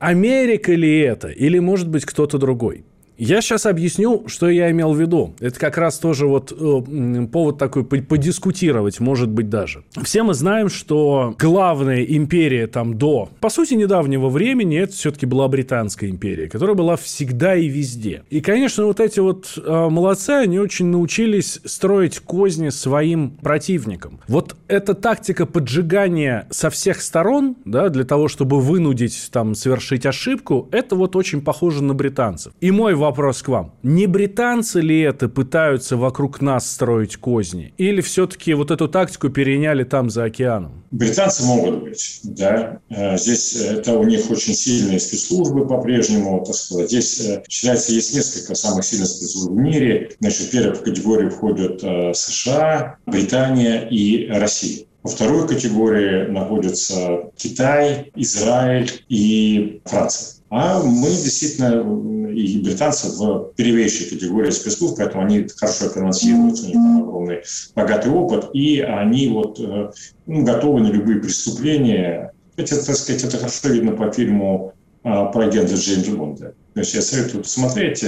Америка 0.00 0.72
ли 0.72 0.98
это? 0.98 1.28
Или, 1.28 1.60
может 1.60 1.88
быть, 1.88 2.06
кто-то 2.06 2.38
другой? 2.38 2.84
Я 3.18 3.40
сейчас 3.40 3.66
объясню, 3.66 4.22
что 4.28 4.48
я 4.48 4.70
имел 4.70 4.92
в 4.92 5.00
виду. 5.00 5.34
Это 5.40 5.58
как 5.58 5.76
раз 5.76 5.98
тоже 5.98 6.28
вот 6.28 6.52
э, 6.52 7.26
повод 7.26 7.58
такой 7.58 7.82
подискутировать, 7.84 9.00
может 9.00 9.28
быть, 9.28 9.50
даже. 9.50 9.82
Все 10.04 10.22
мы 10.22 10.34
знаем, 10.34 10.68
что 10.68 11.34
главная 11.36 12.04
империя 12.04 12.68
там 12.68 12.96
до, 12.96 13.28
по 13.40 13.50
сути, 13.50 13.74
недавнего 13.74 14.28
времени, 14.28 14.78
это 14.78 14.92
все-таки 14.92 15.26
была 15.26 15.48
Британская 15.48 16.08
империя, 16.08 16.48
которая 16.48 16.76
была 16.76 16.94
всегда 16.94 17.56
и 17.56 17.66
везде. 17.66 18.22
И, 18.30 18.40
конечно, 18.40 18.86
вот 18.86 19.00
эти 19.00 19.18
вот 19.18 19.52
э, 19.56 19.88
молодцы, 19.90 20.30
они 20.30 20.60
очень 20.60 20.86
научились 20.86 21.60
строить 21.64 22.20
козни 22.20 22.68
своим 22.68 23.30
противникам. 23.30 24.20
Вот 24.28 24.54
эта 24.68 24.94
тактика 24.94 25.44
поджигания 25.44 26.46
со 26.50 26.70
всех 26.70 27.02
сторон, 27.02 27.56
да, 27.64 27.88
для 27.88 28.04
того, 28.04 28.28
чтобы 28.28 28.60
вынудить 28.60 29.30
там 29.32 29.56
совершить 29.56 30.06
ошибку, 30.06 30.68
это 30.70 30.94
вот 30.94 31.16
очень 31.16 31.40
похоже 31.40 31.82
на 31.82 31.94
британцев. 31.94 32.52
И 32.60 32.70
мой 32.70 32.94
вопрос 32.94 33.07
вопрос 33.08 33.42
к 33.42 33.48
вам. 33.48 33.72
Не 33.82 34.06
британцы 34.06 34.80
ли 34.80 35.00
это 35.00 35.28
пытаются 35.28 35.96
вокруг 35.96 36.40
нас 36.42 36.70
строить 36.70 37.16
козни? 37.16 37.72
Или 37.78 38.00
все-таки 38.02 38.54
вот 38.54 38.70
эту 38.70 38.86
тактику 38.88 39.30
переняли 39.30 39.84
там 39.84 40.10
за 40.10 40.24
океаном? 40.24 40.84
Британцы 40.90 41.44
могут 41.44 41.82
быть, 41.82 42.20
да. 42.24 42.80
Э, 42.90 43.16
здесь 43.16 43.56
это 43.56 43.98
у 43.98 44.04
них 44.04 44.30
очень 44.30 44.54
сильные 44.54 45.00
спецслужбы 45.00 45.66
по-прежнему, 45.66 46.44
так 46.44 46.54
сказать. 46.54 46.88
Здесь 46.90 47.20
э, 47.20 47.42
считается, 47.48 47.92
есть 47.92 48.14
несколько 48.14 48.54
самых 48.54 48.84
сильных 48.84 49.08
спецслужб 49.08 49.50
в 49.50 49.56
мире. 49.56 50.10
Значит, 50.20 50.48
в 50.48 50.50
первую 50.50 50.76
категорию 50.76 51.30
входят 51.30 51.82
э, 51.82 52.12
США, 52.14 52.96
Британия 53.06 53.88
и 53.88 54.28
Россия. 54.28 54.84
Во 55.02 55.10
второй 55.10 55.48
категории 55.48 56.30
находятся 56.30 57.30
Китай, 57.36 58.10
Израиль 58.16 58.90
и 59.08 59.80
Франция. 59.84 60.37
А 60.50 60.82
мы 60.82 61.08
действительно, 61.08 62.30
и 62.30 62.60
британцы 62.62 63.08
в 63.08 63.52
первейшей 63.54 64.08
категории 64.08 64.50
спецслужб, 64.50 64.96
поэтому 64.96 65.24
они 65.24 65.46
хорошо 65.56 65.88
финансируются, 65.90 66.64
у 66.64 66.66
них 66.66 66.74
там 66.74 67.02
огромный 67.02 67.42
богатый 67.74 68.10
опыт, 68.10 68.50
и 68.54 68.80
они 68.80 69.28
вот 69.28 69.60
э, 69.60 69.90
ну, 70.26 70.44
готовы 70.44 70.80
на 70.80 70.88
любые 70.88 71.20
преступления. 71.20 72.32
Это, 72.56 72.84
так 72.84 72.96
сказать, 72.96 73.24
это 73.24 73.36
хорошо 73.36 73.68
видно 73.68 73.92
по 73.92 74.10
фильму 74.10 74.72
а, 75.04 75.26
про 75.26 75.46
агента 75.46 75.74
Джеймса 75.74 76.12
Бонда. 76.12 76.54
То 76.74 76.80
есть 76.80 76.94
я 76.94 77.02
советую 77.02 77.42
посмотреть. 77.42 78.04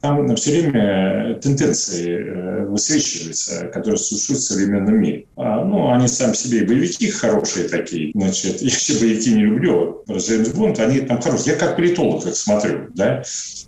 Там 0.00 0.36
все 0.36 0.50
время 0.50 1.38
тенденции 1.40 2.18
э, 2.18 2.66
высвечиваются, 2.66 3.66
которые 3.66 3.98
существуют 3.98 4.42
в 4.42 4.44
современном 4.44 4.96
мире. 4.96 5.24
А, 5.36 5.64
ну, 5.64 5.90
они 5.90 6.08
сами 6.08 6.34
себе 6.34 6.58
и 6.58 6.66
боевики 6.66 7.10
хорошие 7.10 7.68
такие. 7.68 8.12
Значит, 8.14 8.60
я 8.60 8.70
вообще 8.70 8.98
боевики 9.00 9.32
не 9.32 9.44
люблю. 9.44 10.02
Про 10.06 10.18
Джеймс 10.18 10.50
Бонд, 10.50 10.78
они 10.80 11.00
там 11.00 11.20
хорошие. 11.20 11.54
Я 11.54 11.58
как 11.58 11.76
политолог 11.76 12.26
их 12.26 12.36
смотрю, 12.36 12.88
да. 12.94 13.22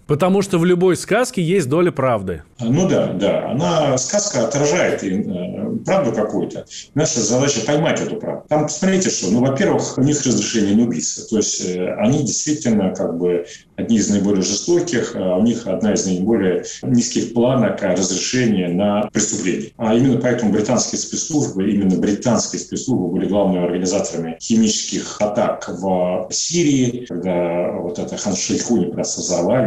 Потому 0.07 0.42
что 0.42 0.59
в 0.59 0.64
любой 0.64 0.96
сказке 0.96 1.42
есть 1.42 1.68
доля 1.68 1.90
правды. 1.90 2.42
Ну 2.61 2.88
да, 2.88 3.12
да. 3.12 3.50
Она, 3.50 3.96
сказка 3.96 4.46
отражает 4.46 5.02
и, 5.02 5.11
э, 5.11 5.76
правду 5.85 6.12
какую-то. 6.12 6.66
Наша 6.94 7.20
задача 7.20 7.61
поймать 7.64 8.00
эту 8.00 8.16
правду. 8.16 8.44
Там, 8.48 8.64
посмотрите, 8.64 9.11
что, 9.11 9.31
ну, 9.31 9.40
во-первых, 9.40 9.96
у 9.96 10.02
них 10.02 10.24
разрешение 10.26 10.74
не 10.74 10.83
убийства. 10.83 11.24
То 11.31 11.37
есть 11.38 11.64
э, 11.64 11.94
они 11.94 12.22
действительно 12.24 12.94
как 12.94 13.16
бы 13.16 13.46
одни 13.76 13.96
из 13.96 14.11
наиболее 14.11 14.41
жестоких, 14.42 15.12
а 15.14 15.37
у 15.37 15.42
них 15.42 15.66
одна 15.66 15.94
из 15.94 16.07
наиболее 16.07 16.64
низких 16.83 17.33
планок 17.33 17.83
разрешения 17.83 18.68
на 18.68 19.09
преступление. 19.12 19.70
А 19.76 19.94
именно 19.94 20.20
поэтому 20.20 20.52
британские 20.52 20.98
спецслужбы, 20.98 21.70
именно 21.70 21.98
британские 21.98 22.61
спецслужбы 22.61 23.09
были 23.09 23.28
главными 23.28 23.64
организаторами 23.64 24.37
химических 24.40 25.20
атак 25.20 25.68
в 25.68 26.28
Сирии, 26.31 27.07
когда 27.09 27.72
вот 27.72 27.98
это 27.98 28.16
Хан 28.16 28.37
Шейхуни 28.37 28.87
просто 28.87 29.22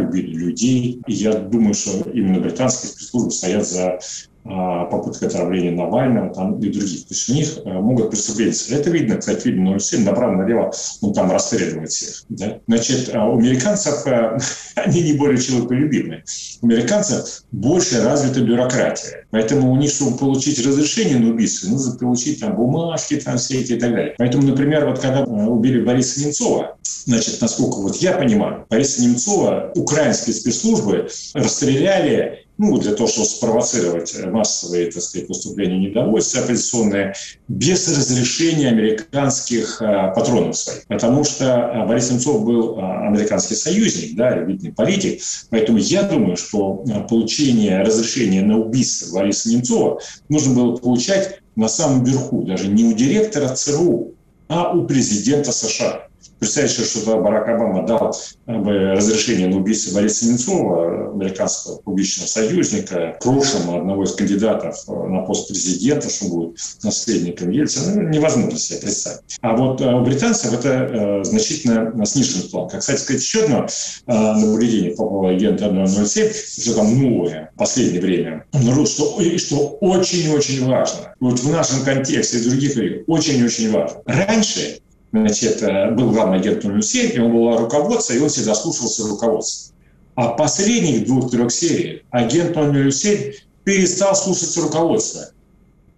убили 0.08 0.36
людей. 0.36 1.02
И 1.08 1.14
я 1.14 1.34
думаю, 1.34 1.74
что 1.74 2.10
именно 2.10 2.40
британские 2.40 2.92
спецслужбы 2.92 3.32
стоят 3.32 3.68
за 3.68 3.86
а, 3.86 4.00
попытка 4.46 5.26
отравления 5.26 5.72
Навального 5.72 6.34
там, 6.34 6.60
и 6.60 6.70
других. 6.70 7.08
То 7.08 7.14
есть 7.14 7.30
у 7.30 7.34
них 7.34 7.58
а, 7.66 7.82
могут 7.82 8.12
преступления. 8.12 8.54
Это 8.70 8.90
видно, 8.92 9.18
кстати, 9.18 9.48
видно, 9.48 9.72
но 9.72 9.80
все 9.80 9.98
направо-налево 9.98 10.72
он 11.02 11.14
там 11.14 11.32
расстреливает 11.32 11.90
всех. 11.90 12.24
Да? 12.30 12.60
Значит, 12.68 13.10
а 13.14 13.26
у 13.26 13.40
американцев 13.40 14.06
они 14.76 15.02
не 15.02 15.14
более 15.14 15.42
человеколюбимые. 15.42 16.24
У 16.62 16.68
американцев 16.68 17.44
больше 17.52 18.04
развита 18.04 18.42
бюрократия. 18.42 19.26
Поэтому 19.32 19.72
у 19.72 19.76
них, 19.78 19.90
чтобы 19.90 20.18
получить 20.18 20.64
разрешение 20.66 21.18
на 21.18 21.32
убийство, 21.32 21.70
нужно 21.70 21.98
получить 21.98 22.40
там 22.40 22.56
бумажки 22.56 23.16
там 23.16 23.38
все 23.38 23.62
эти 23.62 23.74
и 23.74 23.80
так 23.80 23.92
далее. 23.92 24.16
Поэтому, 24.18 24.48
например, 24.48 24.86
вот 24.86 25.00
когда 25.00 25.24
убили 25.24 25.84
Бориса 25.84 26.22
Немцова, 26.22 26.78
значит, 27.06 27.42
насколько 27.42 27.78
вот 27.78 27.96
я 27.98 28.14
понимаю, 28.14 28.66
Бориса 28.70 29.02
Немцова 29.02 29.72
украинские 29.76 30.36
спецслужбы 30.36 31.08
расстреляли 31.34 32.45
ну, 32.58 32.78
для 32.78 32.94
того, 32.94 33.08
чтобы 33.08 33.28
спровоцировать 33.28 34.16
массовые, 34.26 34.92
так 34.92 35.02
сказать, 35.04 35.28
выступления 35.28 35.78
недовольства 35.78 36.42
оппозиционные, 36.42 37.14
без 37.48 37.88
разрешения 37.88 38.70
американских 38.70 39.82
а, 39.82 40.10
патронов 40.10 40.58
своих. 40.58 40.86
Потому 40.88 41.24
что 41.24 41.56
а, 41.56 41.86
Борис 41.86 42.12
Немцов 42.12 42.46
был 42.46 42.80
американский 42.80 43.56
союзник, 43.56 44.16
да, 44.16 44.38
видный 44.38 44.72
политик. 44.72 45.22
Поэтому 45.50 45.78
я 45.78 46.04
думаю, 46.04 46.38
что 46.38 46.84
получение 47.10 47.82
разрешения 47.82 48.42
на 48.42 48.58
убийство 48.58 49.20
Бориса 49.20 49.50
Немцова 49.50 50.00
нужно 50.30 50.54
было 50.54 50.78
получать 50.78 51.42
на 51.56 51.68
самом 51.68 52.04
верху, 52.04 52.44
даже 52.44 52.68
не 52.68 52.86
у 52.86 52.94
директора 52.94 53.50
ЦРУ, 53.50 54.14
а 54.48 54.74
у 54.74 54.86
президента 54.86 55.52
США. 55.52 56.08
Представьте, 56.40 56.84
что 56.84 57.18
Барак 57.22 57.48
Обама 57.48 57.88
дал 57.88 58.14
э, 58.46 58.52
разрешение 58.52 59.48
на 59.48 59.58
убийство 59.58 59.96
Бориса 59.96 60.28
Немцова, 60.28 61.12
американского 61.14 61.78
публичного 61.78 62.28
союзника, 62.28 63.16
в 63.20 63.24
прошлом 63.24 63.76
одного 63.76 64.04
из 64.04 64.14
кандидатов 64.16 64.76
э, 64.88 64.92
на 64.92 65.22
пост 65.22 65.48
президента, 65.48 66.10
что 66.10 66.26
будет 66.26 66.60
наследником 66.84 67.52
Ельцина, 67.52 68.02
ну, 68.02 68.10
невозможно 68.10 68.60
себе 68.60 68.80
представить. 68.80 69.38
А 69.42 69.56
вот 69.56 69.80
э, 69.80 69.94
у 69.94 70.04
британцев 70.04 70.52
это 70.54 71.24
значительно 71.24 72.06
сниженный 72.06 72.50
план. 72.50 72.70
Как, 72.70 72.82
кстати 72.82 73.00
сказать, 73.00 73.22
еще 73.22 73.46
одно 73.46 73.68
наблюдение 74.08 74.92
по 74.92 75.08
поводу 75.08 75.36
агента 75.36 75.70
007, 75.88 76.32
что 76.32 76.76
там 76.76 77.02
новое 77.02 77.52
в 77.56 77.58
последнее 77.58 78.02
время, 78.02 78.46
что, 78.86 79.20
что 79.38 79.78
очень-очень 79.80 80.66
важно. 80.66 81.16
Вот 81.20 81.40
в 81.40 81.50
нашем 81.50 81.84
контексте 81.84 82.40
и 82.40 82.44
других 82.44 82.76
очень-очень 83.08 83.72
важно. 83.72 84.02
Раньше 84.06 84.80
значит, 85.22 85.62
был 85.96 86.12
главный 86.12 86.40
агент 86.40 86.64
007, 86.64 87.22
он 87.24 87.32
был 87.32 87.58
руководство, 87.58 88.14
и 88.14 88.20
он 88.20 88.30
всегда 88.30 88.56
слушался 88.56 89.08
руководства. 89.08 89.76
А 90.16 90.30
последних 90.30 91.06
двух-трех 91.06 91.52
серий 91.52 92.04
агент 92.10 92.56
007 92.56 93.34
перестал 93.64 94.16
слушаться 94.16 94.62
руководства 94.62 95.30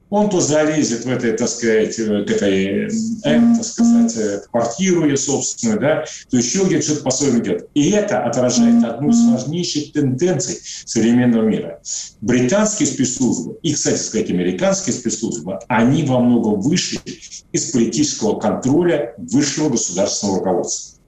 он 0.10 0.30
то 0.30 0.40
залезет 0.40 1.06
в 1.06 1.10
этой, 1.10 1.34
так 1.34 1.50
сказать, 1.50 1.96
к 1.96 2.32
этой, 2.32 2.88
э, 2.88 2.90
так 3.24 3.64
сказать, 3.64 4.16
э, 4.18 4.42
квартиру 4.50 5.06
ее 5.06 5.18
собственную, 5.18 5.80
да, 5.80 6.06
то 6.30 6.38
еще 6.38 6.64
где-то 6.64 6.84
что-то 6.84 7.04
по-своему 7.04 7.42
делает. 7.42 7.70
И 7.74 7.92
это 7.92 8.24
отражает 8.24 8.84
одну 8.84 9.10
из 9.10 9.26
важнейших 9.30 9.92
тенденций 9.92 10.60
современного 10.86 11.44
мира. 11.44 11.82
Британские 12.22 12.88
спецслужбы 12.88 13.58
и, 13.64 13.74
кстати 13.74 13.98
сказать, 13.98 14.30
американские 14.30 14.94
спецслужбы, 14.94 15.60
они 15.68 16.04
во 16.04 16.20
многом 16.20 16.62
вышли 16.62 17.00
из 17.52 17.72
политического 17.72 18.40
контроля 18.40 19.14
высшего 19.18 19.70
государственного 19.70 20.40
руководства. 20.40 21.00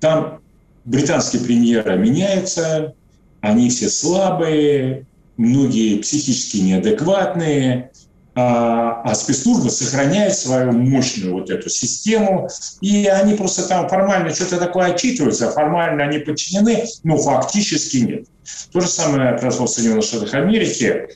Там 0.00 0.40
британские 0.84 1.42
премьеры 1.42 1.96
меняются, 1.96 2.94
они 3.40 3.70
все 3.70 3.88
слабые, 3.88 5.06
многие 5.36 5.98
психически 5.98 6.58
неадекватные, 6.58 7.90
а, 8.38 9.00
а 9.02 9.14
спецслужбы 9.14 9.70
сохраняют 9.70 10.34
свою 10.34 10.70
мощную 10.72 11.32
вот 11.32 11.48
эту 11.48 11.70
систему, 11.70 12.50
и 12.82 13.06
они 13.06 13.34
просто 13.34 13.66
там 13.66 13.88
формально 13.88 14.28
что-то 14.34 14.58
такое 14.58 14.92
отчитываются, 14.92 15.50
формально 15.50 16.04
они 16.04 16.18
подчинены, 16.18 16.84
но 17.02 17.16
фактически 17.16 17.96
нет. 17.96 18.26
То 18.72 18.80
же 18.80 18.88
самое 18.88 19.38
произошло 19.38 19.64
в 19.64 19.70
Соединенных 19.70 20.04
Штатах 20.04 20.34
Америки, 20.34 21.08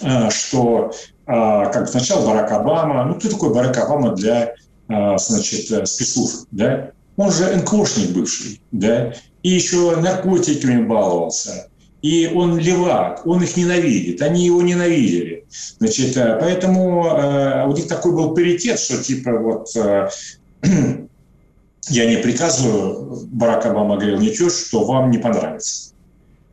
а, 0.00 0.30
что 0.30 0.92
а, 1.26 1.66
как 1.66 1.88
сначала 1.88 2.24
Барак 2.24 2.52
Обама, 2.52 3.04
ну 3.04 3.16
кто 3.16 3.30
такой 3.30 3.52
Барак 3.52 3.76
Обама 3.76 4.14
для 4.14 4.54
значит, 4.88 5.88
спецслужб, 5.88 6.46
да? 6.52 6.92
Он 7.16 7.32
же 7.32 7.54
НКОшник 7.56 8.10
бывший, 8.10 8.62
да? 8.70 9.12
И 9.42 9.50
еще 9.50 9.96
наркотиками 9.96 10.86
баловался, 10.86 11.68
и 12.02 12.30
он 12.32 12.58
левак, 12.58 13.26
он 13.26 13.42
их 13.42 13.56
ненавидит, 13.56 14.22
они 14.22 14.44
его 14.44 14.62
ненавидели. 14.62 15.44
Значит, 15.78 16.16
э, 16.16 16.38
поэтому 16.40 17.06
э, 17.06 17.66
у 17.66 17.72
них 17.72 17.88
такой 17.88 18.12
был 18.12 18.34
паритет, 18.34 18.78
что 18.78 19.02
типа 19.02 19.32
вот 19.32 19.74
э, 19.76 20.08
я 21.88 22.06
не 22.06 22.18
приказываю, 22.18 23.26
Барак 23.32 23.66
Обама 23.66 23.96
говорил, 23.96 24.20
ничего, 24.20 24.48
что 24.48 24.84
вам 24.84 25.10
не 25.10 25.18
понравится. 25.18 25.92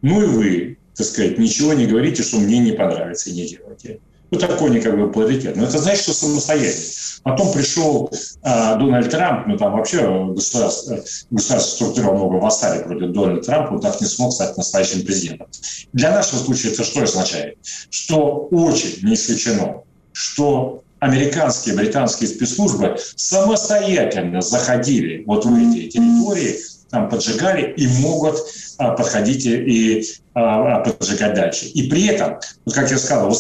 Ну 0.02 0.24
и 0.24 0.26
вы, 0.26 0.78
так 0.96 1.06
сказать, 1.06 1.38
ничего 1.38 1.74
не 1.74 1.86
говорите, 1.86 2.24
что 2.24 2.38
мне 2.38 2.58
не 2.60 2.72
понравится 2.72 3.30
и 3.30 3.34
не 3.34 3.48
делайте. 3.48 4.00
Ну, 4.36 4.48
такой 4.48 4.70
не 4.70 4.82
как 4.82 4.98
бы 4.98 5.12
паритет. 5.12 5.56
Но 5.56 5.64
это 5.64 5.78
значит, 5.78 6.04
что 6.04 6.14
самостоятельно. 6.14 6.92
Потом 7.24 7.54
пришел 7.54 8.12
э, 8.12 8.76
Дональд 8.78 9.10
Трамп, 9.10 9.48
ну 9.48 9.58
там 9.58 9.72
вообще 9.72 10.00
государство, 10.34 11.00
государство 11.32 11.76
структура 11.76 12.12
много 12.12 12.36
восстали 12.36 12.84
против 12.84 13.14
Дональда 13.14 13.42
Трампа, 13.42 13.74
он 13.74 13.82
так 13.82 14.00
не 14.00 14.08
смог 14.08 14.34
стать 14.34 14.56
настоящим 14.58 15.06
президентом. 15.06 15.48
Для 15.94 16.12
нашего 16.12 16.40
случая 16.40 16.70
это 16.70 16.84
что 16.84 17.02
означает? 17.02 17.58
Что 17.90 18.48
очень 18.52 19.08
не 19.08 19.16
исключено, 19.16 19.82
что 20.12 20.84
американские, 21.00 21.76
британские 21.76 22.30
спецслужбы 22.30 22.98
самостоятельно 23.16 24.42
заходили 24.42 25.24
вот 25.26 25.46
в 25.46 25.56
эти 25.56 25.90
территории, 25.90 26.58
там 26.92 27.10
поджигали 27.10 27.74
и 27.76 27.88
могут 27.88 28.38
а, 28.78 28.92
подходить 28.92 29.46
и 29.46 30.06
а, 30.34 30.82
поджигать 30.82 31.34
дальше. 31.34 31.66
И 31.68 31.90
при 31.90 32.08
этом, 32.08 32.40
вот 32.66 32.76
как 32.76 32.92
я 32.92 32.98
сказал, 32.98 33.36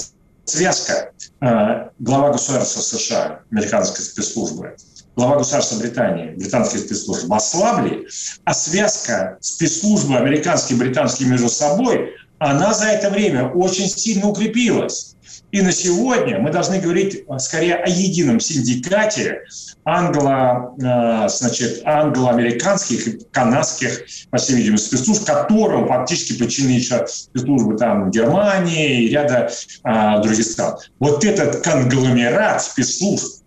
связка. 0.45 1.11
Э, 1.41 1.89
глава 1.99 2.31
государства 2.31 2.81
США, 2.81 3.41
американской 3.51 4.03
спецслужбы, 4.03 4.75
глава 5.15 5.37
государства 5.37 5.79
Британии, 5.79 6.35
британские 6.35 6.81
спецслужбы 6.81 7.35
ослабли, 7.35 8.07
а 8.43 8.53
связка 8.53 9.37
спецслужбы 9.41 10.15
американские 10.15 10.77
и 10.77 10.79
британские 10.79 11.29
между 11.29 11.49
собой, 11.49 12.13
она 12.39 12.73
за 12.73 12.85
это 12.87 13.09
время 13.09 13.47
очень 13.49 13.87
сильно 13.87 14.27
укрепилась. 14.27 15.15
И 15.51 15.61
на 15.61 15.71
сегодня 15.71 16.39
мы 16.39 16.51
должны 16.51 16.79
говорить 16.79 17.23
э, 17.27 17.39
скорее 17.39 17.75
о 17.75 17.87
едином 17.87 18.41
синдикате 18.41 19.43
англо, 19.85 20.75
э, 20.77 21.29
значит, 21.29 21.81
англо-американских 21.85 23.07
и 23.07 23.19
канадских, 23.31 24.05
по 24.31 24.37
всей 24.37 24.57
видимости, 24.57 24.87
спецслужб, 24.87 25.25
которым 25.25 25.87
фактически 25.87 26.37
подчинены 26.37 26.71
еще 26.71 27.05
спецслужбы 27.07 27.77
там, 27.77 28.11
Германии 28.11 29.03
и 29.03 29.09
ряда 29.09 29.49
а, 29.83 30.19
других 30.19 30.45
стран. 30.45 30.75
Вот 30.99 31.23
этот 31.23 31.61
конгломерат 31.61 32.61
спецслужб, 32.61 33.41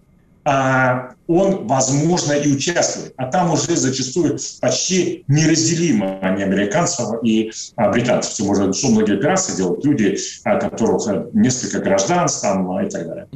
а, 0.44 1.10
он, 1.28 1.66
возможно, 1.66 2.32
и 2.32 2.50
участвует. 2.50 3.12
А 3.16 3.26
там 3.26 3.52
уже 3.52 3.76
зачастую 3.76 4.38
почти 4.60 5.24
неразделимо 5.28 6.18
они 6.20 6.42
американцев 6.42 7.22
и 7.22 7.52
а, 7.76 7.90
британцев. 7.90 8.34
Тем 8.34 8.46
более, 8.46 8.72
что 8.72 8.88
многие 8.88 9.16
операции 9.16 9.56
делают 9.56 9.84
люди, 9.84 10.16
а, 10.44 10.58
которых 10.58 11.06
э, 11.06 11.26
несколько 11.34 11.80
гражданств 11.80 12.42
там, 12.42 12.80
и 12.80 12.88
так 12.88 13.06
далее. 13.06 13.28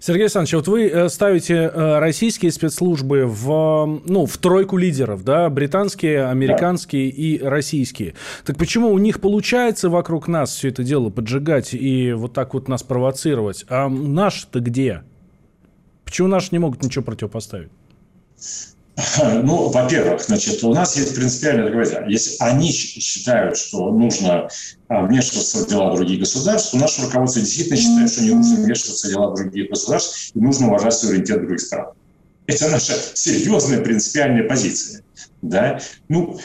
Сергей 0.00 0.22
Александрович, 0.22 0.54
вот 0.54 0.68
вы 0.68 0.86
э, 0.88 1.08
ставите 1.10 1.54
э, 1.54 1.98
российские 1.98 2.50
спецслужбы 2.50 3.26
в, 3.26 4.00
ну, 4.06 4.24
в 4.24 4.38
тройку 4.38 4.78
лидеров, 4.78 5.22
да, 5.22 5.50
британские, 5.50 6.26
американские 6.26 7.10
да. 7.10 7.16
и 7.16 7.38
российские. 7.42 8.14
Так 8.46 8.56
почему 8.56 8.88
у 8.88 8.98
них 8.98 9.20
получается 9.20 9.90
вокруг 9.90 10.28
нас 10.28 10.54
все 10.54 10.68
это 10.68 10.82
дело 10.82 11.10
поджигать 11.10 11.74
и 11.74 12.14
вот 12.14 12.32
так 12.32 12.54
вот 12.54 12.68
нас 12.68 12.82
провоцировать? 12.82 13.66
А 13.68 13.90
наш-то 13.90 14.60
где? 14.60 15.02
Почему 16.04 16.28
наши 16.28 16.48
не 16.52 16.58
могут 16.58 16.82
ничего 16.82 17.04
противопоставить? 17.04 17.70
Ну, 19.42 19.68
во-первых, 19.70 20.22
значит, 20.22 20.62
у 20.62 20.72
нас 20.72 20.96
есть 20.96 21.14
принципиальное 21.14 21.64
договоренность. 21.64 22.08
Если 22.08 22.36
они 22.38 22.70
считают, 22.70 23.56
что 23.56 23.90
нужно 23.90 24.48
а, 24.88 25.06
вмешиваться 25.06 25.64
в 25.64 25.68
дела 25.68 25.94
других 25.96 26.20
государств, 26.20 26.72
то 26.72 26.78
наше 26.78 27.02
руководство 27.02 27.42
действительно 27.42 27.76
считает, 27.76 28.10
что 28.10 28.22
не 28.22 28.30
нужно 28.30 28.56
вмешиваться 28.56 29.08
в 29.08 29.10
дела 29.10 29.34
других 29.34 29.70
государств 29.70 30.30
и 30.34 30.38
нужно 30.38 30.68
уважать 30.68 30.94
суверенитет 30.94 31.40
других 31.40 31.60
стран. 31.60 31.88
Это 32.46 32.68
наша 32.68 32.92
серьезная 33.14 33.80
принципиальная 33.80 34.46
позиция. 34.46 35.02
Да? 35.42 35.80
Ну, 36.08 36.38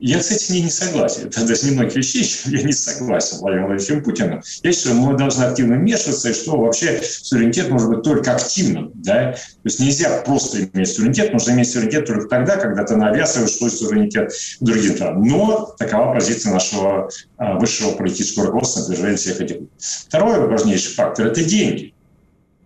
Я 0.00 0.22
с 0.22 0.30
этим 0.30 0.64
не 0.64 0.70
согласен. 0.70 1.26
Это 1.26 1.46
даже 1.46 1.66
не 1.66 1.72
многих 1.72 1.96
вещей, 1.96 2.24
я 2.46 2.62
не 2.62 2.72
согласен 2.72 3.36
с 3.36 3.40
Владимиром 3.40 3.68
Владимировичем 3.68 4.02
Путиным. 4.02 4.42
Я 4.62 4.72
считаю, 4.72 4.96
мы 4.96 5.16
должны 5.16 5.44
активно 5.44 5.76
вмешиваться, 5.76 6.30
и 6.30 6.32
что 6.32 6.56
вообще 6.56 7.02
суверенитет 7.02 7.68
может 7.68 7.90
быть 7.90 8.02
только 8.02 8.34
активным. 8.34 8.92
Да? 8.94 9.32
То 9.32 9.38
есть 9.64 9.78
нельзя 9.78 10.22
просто 10.22 10.64
иметь 10.64 10.88
суверенитет, 10.88 11.34
нужно 11.34 11.52
иметь 11.52 11.70
суверенитет 11.70 12.06
только 12.06 12.28
тогда, 12.28 12.56
когда 12.56 12.84
ты 12.84 12.96
навязываешь 12.96 13.52
свой 13.52 13.70
суверенитет 13.70 14.32
другим 14.60 14.94
странам. 14.94 15.22
Но 15.22 15.74
такова 15.78 16.14
позиция 16.14 16.54
нашего 16.54 17.10
а, 17.36 17.58
высшего 17.58 17.92
политического 17.92 18.46
руководства 18.46 18.80
на 18.80 18.86
протяжении 18.86 19.16
всех 19.16 19.40
этих 19.42 19.56
Второй 19.78 20.48
важнейший 20.48 20.94
фактор– 20.94 21.26
это 21.28 21.44
деньги 21.44 21.92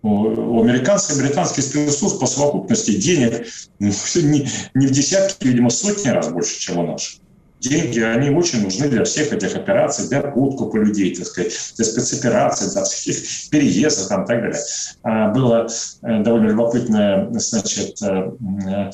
у 0.02 0.62
американских 0.62 1.16
и 1.16 1.20
британских 1.22 1.62
спецслужб 1.62 2.20
по 2.20 2.26
совокупности 2.26 2.94
денег 2.94 3.46
ну, 3.78 3.90
не, 4.16 4.46
не 4.74 4.86
в 4.86 4.90
десятки, 4.90 5.46
видимо, 5.46 5.70
сотни 5.70 6.10
раз 6.10 6.28
больше, 6.28 6.60
чем 6.60 6.78
у 6.78 6.86
наших 6.86 7.23
деньги, 7.64 8.00
они 8.00 8.30
очень 8.30 8.62
нужны 8.62 8.88
для 8.88 9.04
всех 9.04 9.32
этих 9.32 9.56
операций, 9.56 10.08
для 10.08 10.20
подкупа 10.20 10.76
людей, 10.76 11.14
так 11.14 11.26
сказать, 11.26 11.52
для 11.76 11.84
спецопераций, 11.84 12.70
для 12.70 12.84
всяких 12.84 13.50
переездов 13.50 14.08
там, 14.08 14.24
и 14.24 14.26
так 14.26 14.40
далее. 14.42 14.60
А, 15.02 15.28
было 15.30 15.66
э, 16.02 16.22
довольно 16.22 16.48
любопытное, 16.48 17.28
значит, 17.32 18.02
э, 18.02 18.32
э, 18.66 18.90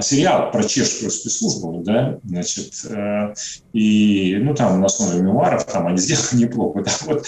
сериал 0.00 0.50
про 0.50 0.64
чешскую 0.64 1.10
спецслужбу, 1.10 1.82
да, 1.84 2.18
значит, 2.24 2.72
и, 3.72 4.36
ну, 4.40 4.54
там 4.54 4.80
на 4.80 4.86
основе 4.86 5.20
мемуаров, 5.20 5.64
там 5.66 5.86
они 5.86 5.98
сделали 5.98 6.26
неплохо, 6.44 6.82
да, 6.82 6.92
вот, 7.06 7.26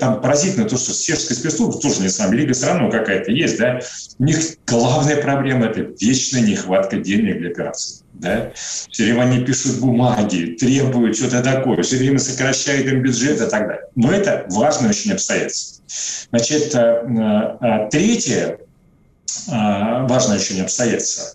там 0.00 0.20
поразительно 0.20 0.68
то, 0.68 0.76
что 0.76 0.92
чешская 0.92 1.36
спецслужба 1.36 1.80
тоже 1.80 2.02
не 2.02 2.08
самая 2.08 2.38
Лига 2.38 2.52
все 2.52 2.66
равно 2.66 2.90
какая-то 2.90 3.30
есть, 3.30 3.58
да, 3.58 3.80
у 4.18 4.24
них 4.24 4.38
главная 4.66 5.22
проблема– 5.22 5.66
это 5.66 5.92
вечная 6.00 6.42
нехватка 6.42 6.96
денег 6.96 7.38
для 7.38 7.50
операций 7.50 8.03
да? 8.14 8.52
все 8.54 9.04
время 9.04 9.22
они 9.22 9.44
пишут 9.44 9.80
бумаги, 9.80 10.56
требуют 10.58 11.16
что-то 11.16 11.42
такое, 11.42 11.82
все 11.82 11.96
время 11.96 12.18
сокращают 12.18 12.86
им 12.86 13.02
бюджет 13.02 13.40
и 13.40 13.50
так 13.50 13.66
далее. 13.66 13.84
Но 13.94 14.12
это 14.12 14.46
важное 14.50 14.90
очень 14.90 15.12
обстоятельство. 15.12 15.84
Значит, 16.30 16.74
э, 16.74 16.78
э, 16.80 17.88
третье 17.90 18.58
э, 19.48 19.50
важное 19.50 20.36
очень 20.36 20.62
обстоятельство 20.62 21.34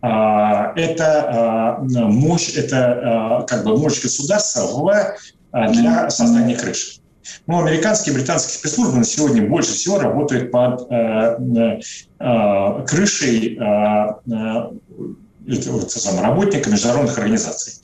это 0.00 1.76
мощь, 1.80 2.54
это 2.54 3.44
как 3.48 3.64
бы 3.64 3.76
мощь 3.76 4.00
государства 4.00 5.16
для 5.52 6.08
создания 6.08 6.54
крыши. 6.54 7.00
Ну, 7.48 7.60
американские 7.60 8.14
и 8.14 8.16
британские 8.16 8.58
спецслужбы 8.58 8.98
на 8.98 9.04
сегодня 9.04 9.42
больше 9.48 9.72
всего 9.72 9.98
работают 9.98 10.52
под 10.52 10.86
крышей 12.88 13.58
работника 16.22 16.70
международных 16.70 17.16
организаций. 17.18 17.74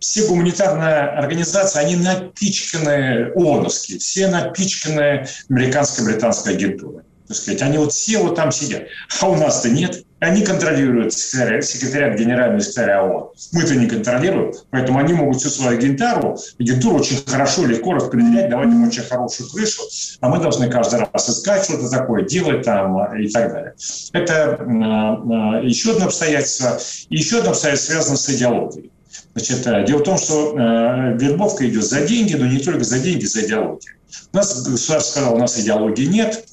Все 0.00 0.26
гуманитарные 0.26 1.02
организации, 1.10 1.78
они 1.78 1.96
напичканы 1.96 3.32
ООНовские, 3.34 3.98
все 3.98 4.28
напичканы 4.28 5.26
американской 5.48 6.04
британской 6.04 6.54
агентурой. 6.54 7.04
Так 7.28 7.36
сказать, 7.36 7.62
они 7.62 7.78
вот 7.78 7.92
все 7.92 8.18
вот 8.18 8.34
там 8.34 8.50
сидят. 8.50 8.82
А 9.20 9.28
у 9.28 9.36
нас-то 9.36 9.70
нет. 9.70 10.04
Они 10.22 10.42
контролируют 10.42 11.12
секретаря, 11.12 11.60
секретаря 11.62 12.14
генерального 12.14 12.60
секретаря 12.60 13.02
ООН. 13.02 13.30
Мы-то 13.50 13.74
не 13.74 13.88
контролируем, 13.88 14.52
поэтому 14.70 15.00
они 15.00 15.14
могут 15.14 15.38
всю 15.38 15.48
свою 15.48 15.76
агентуру, 15.76 16.38
агентуру 16.60 17.00
очень 17.00 17.16
хорошо, 17.26 17.66
легко 17.66 17.94
распределять, 17.94 18.48
давать 18.48 18.68
им 18.68 18.86
очень 18.86 19.02
хорошую 19.02 19.50
крышу, 19.50 19.82
а 20.20 20.28
мы 20.28 20.38
должны 20.38 20.70
каждый 20.70 21.00
раз 21.00 21.28
искать 21.28 21.64
что-то 21.64 21.90
такое, 21.90 22.22
делать 22.22 22.64
там 22.64 23.16
и 23.16 23.26
так 23.30 23.52
далее. 23.52 23.74
Это 24.12 24.58
э, 24.60 25.66
еще 25.66 25.90
одно 25.90 26.04
обстоятельство. 26.04 26.78
И 27.08 27.16
еще 27.16 27.38
одно 27.38 27.50
обстоятельство 27.50 27.94
связано 27.94 28.16
с 28.16 28.30
идеологией. 28.30 28.92
Значит, 29.34 29.66
э, 29.66 29.84
дело 29.84 29.98
в 29.98 30.04
том, 30.04 30.18
что 30.18 30.56
э, 30.56 31.18
вербовка 31.18 31.68
идет 31.68 31.82
за 31.82 32.00
деньги, 32.02 32.36
но 32.36 32.46
не 32.46 32.58
только 32.58 32.84
за 32.84 33.00
деньги, 33.00 33.24
за 33.24 33.44
идеологию. 33.44 33.96
У 34.32 34.36
нас 34.36 34.62
государство 34.62 35.10
сказало, 35.10 35.34
у 35.34 35.38
нас 35.38 35.58
идеологии 35.58 36.04
нет, 36.04 36.44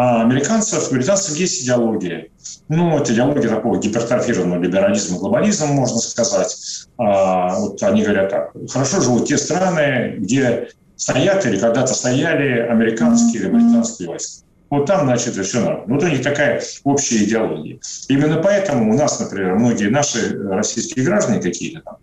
а 0.00 0.22
американцев, 0.22 0.92
британцев 0.92 1.34
есть 1.34 1.64
идеология. 1.64 2.28
Ну, 2.68 2.96
это 2.96 3.12
идеология 3.12 3.48
такого 3.48 3.80
гипертрофированного 3.80 4.62
либерализма, 4.62 5.18
глобализма, 5.18 5.66
можно 5.66 5.98
сказать. 5.98 6.86
А, 6.98 7.58
вот 7.58 7.82
они 7.82 8.04
говорят 8.04 8.30
так, 8.30 8.52
хорошо 8.70 9.00
живут 9.00 9.26
те 9.26 9.36
страны, 9.36 10.14
где 10.18 10.68
стоят 10.94 11.44
или 11.46 11.58
когда-то 11.58 11.94
стояли 11.94 12.60
американские 12.60 13.42
или 13.42 13.50
британские 13.50 14.10
войска. 14.10 14.44
Вот 14.70 14.86
там, 14.86 15.06
значит, 15.06 15.34
все 15.34 15.62
нормально. 15.62 15.92
Вот 15.92 16.04
у 16.04 16.06
них 16.06 16.22
такая 16.22 16.62
общая 16.84 17.24
идеология. 17.24 17.80
Именно 18.06 18.40
поэтому 18.40 18.94
у 18.94 18.96
нас, 18.96 19.18
например, 19.18 19.56
многие 19.56 19.90
наши 19.90 20.38
российские 20.48 21.06
граждане 21.06 21.40
какие-то 21.40 21.80
там, 21.80 21.96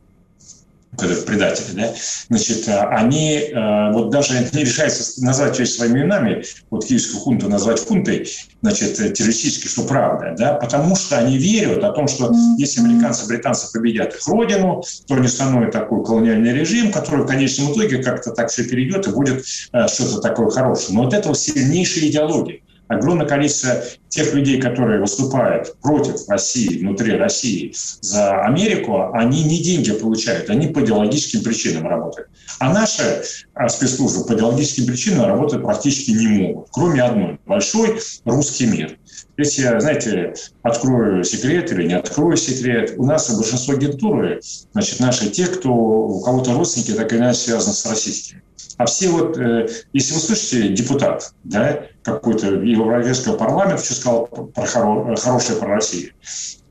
предатели, 0.98 1.76
да, 1.76 1.94
значит, 2.30 2.68
они 2.68 3.38
э, 3.38 3.92
вот 3.92 4.10
даже 4.10 4.34
не 4.54 4.64
решаются 4.64 5.24
назвать 5.24 5.60
вещи 5.60 5.72
своими 5.72 6.00
именами, 6.00 6.44
вот 6.70 6.86
киевскую 6.86 7.22
хунту 7.22 7.50
назвать 7.50 7.86
хунтой, 7.86 8.30
значит, 8.62 8.96
террористически, 8.96 9.68
что 9.68 9.84
правда, 9.84 10.36
да, 10.38 10.54
потому 10.54 10.96
что 10.96 11.18
они 11.18 11.38
верят 11.38 11.84
о 11.84 11.92
том, 11.92 12.08
что 12.08 12.34
если 12.58 12.82
американцы, 12.82 13.28
британцы 13.28 13.72
победят 13.72 14.16
их 14.16 14.28
родину, 14.28 14.84
то 15.08 15.16
они 15.16 15.28
становят 15.28 15.72
такой 15.72 16.04
колониальный 16.04 16.54
режим, 16.54 16.92
который 16.92 17.26
в 17.26 17.28
конечном 17.28 17.74
итоге 17.74 18.02
как-то 18.02 18.32
так 18.32 18.50
все 18.50 18.64
перейдет 18.64 19.08
и 19.08 19.12
будет 19.12 19.46
э, 19.74 19.88
что-то 19.88 20.22
такое 20.22 20.50
хорошее. 20.50 20.96
Но 20.98 21.04
вот 21.04 21.14
это 21.14 21.34
сильнейшая 21.34 22.06
идеология 22.06 22.60
огромное 22.88 23.26
количество 23.26 23.84
тех 24.10 24.34
людей, 24.34 24.62
которые 24.62 25.00
выступают 25.00 25.76
против 25.82 26.28
России, 26.30 26.80
внутри 26.80 27.18
России 27.18 27.74
за 28.02 28.42
Америку, 28.42 29.12
они 29.14 29.44
не 29.44 29.62
деньги 29.62 29.92
получают, 29.92 30.50
они 30.50 30.68
по 30.68 30.80
идеологическим 30.80 31.44
причинам 31.44 31.88
работают. 31.88 32.30
А 32.60 32.74
наши 32.74 33.24
а, 33.54 33.68
спецслужбы 33.68 34.26
по 34.26 34.34
идеологическим 34.34 34.86
причинам 34.86 35.26
работать 35.26 35.62
практически 35.62 36.12
не 36.12 36.28
могут, 36.28 36.70
кроме 36.72 37.04
одной– 37.04 37.40
большой 37.46 38.00
русский 38.24 38.68
мир. 38.68 38.98
Если 39.38 39.64
я, 39.64 39.80
знаете, 39.82 40.34
открою 40.62 41.24
секрет 41.26 41.72
или 41.72 41.88
не 41.88 41.94
открою 41.94 42.38
секрет, 42.38 42.94
у 42.98 43.06
нас 43.06 43.30
большинство 43.36 43.74
агентуры, 43.74 44.40
значит, 44.72 45.02
наши 45.02 45.30
те, 45.30 45.48
кто 45.48 45.74
у 45.74 46.22
кого-то 46.22 46.54
родственники 46.54 46.92
так 46.92 47.12
или 47.12 47.20
иначе 47.20 47.40
связаны 47.40 47.74
с 47.74 47.86
российскими. 47.86 48.42
А 48.78 48.86
все 48.86 49.10
вот, 49.10 49.38
э, 49.38 49.68
если 49.94 50.14
вы 50.14 50.20
слышите, 50.20 50.70
депутат, 50.70 51.34
да, 51.44 51.84
какой-то 52.04 52.48
европейского 52.48 53.38
парламента, 53.38 53.84
что 53.84 53.96
сказал 53.96 54.26
про 54.28 54.66
хоро, 54.66 55.16
хорошее 55.16 55.60
про 55.60 55.76
Россию, 55.76 56.12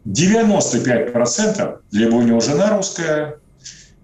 95% 0.07 1.79
либо 1.92 2.14
у 2.16 2.23
него 2.23 2.40
жена 2.40 2.77
русская, 2.77 3.38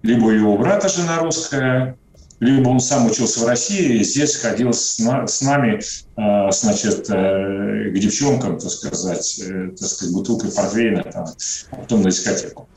либо 0.01 0.25
у 0.25 0.31
его 0.31 0.57
брата 0.57 0.89
жена 0.89 1.19
русская, 1.19 1.95
либо 2.39 2.69
он 2.69 2.79
сам 2.79 3.05
учился 3.05 3.41
в 3.41 3.47
России, 3.47 3.99
и 3.99 4.03
здесь 4.03 4.35
ходил 4.35 4.73
с, 4.73 4.97
на, 4.97 5.27
с 5.27 5.41
нами, 5.43 5.79
э, 5.79 6.51
значит, 6.51 7.07
э, 7.11 7.91
к 7.91 7.99
девчонкам, 7.99 8.57
так 8.57 8.71
сказать, 8.71 9.39
э, 9.47 9.69
так 9.77 9.87
сказать, 9.87 10.13
бутылкой 10.13 10.51
портвейна, 10.51 11.03
там, 11.03 11.25
а 11.69 11.75
потом 11.75 12.01
на 12.01 12.09
дискотеку. 12.09 12.67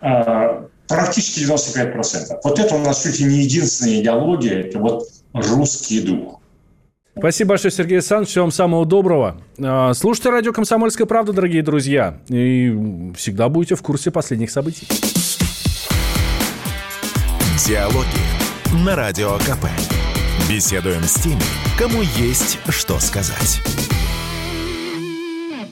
Э, 0.00 0.64
практически 0.88 1.40
95%. 1.40 2.40
Вот 2.44 2.58
это 2.58 2.74
у 2.74 2.78
нас 2.78 3.02
чуть 3.02 3.20
ли 3.20 3.26
не 3.26 3.42
единственная 3.42 4.00
идеология, 4.00 4.60
это 4.60 4.78
вот 4.78 5.08
русский 5.32 6.00
дух. 6.00 6.40
Спасибо 7.16 7.50
большое, 7.50 7.72
Сергей 7.72 7.98
Александрович. 7.98 8.30
Всего 8.30 8.44
вам 8.44 8.52
самого 8.52 8.86
доброго. 8.86 9.40
А, 9.62 9.92
слушайте 9.92 10.30
радио 10.30 10.52
«Комсомольская 10.52 11.06
правда», 11.06 11.32
дорогие 11.32 11.62
друзья. 11.62 12.18
И 12.28 13.12
всегда 13.16 13.48
будете 13.48 13.74
в 13.74 13.82
курсе 13.82 14.10
последних 14.10 14.50
событий. 14.50 14.88
Диалоги 17.66 18.06
на 18.84 18.96
Радио 18.96 19.36
КП. 19.38 19.66
Беседуем 20.48 21.02
с 21.04 21.14
теми, 21.14 21.42
кому 21.78 22.02
есть 22.02 22.58
что 22.68 22.98
сказать. 22.98 23.60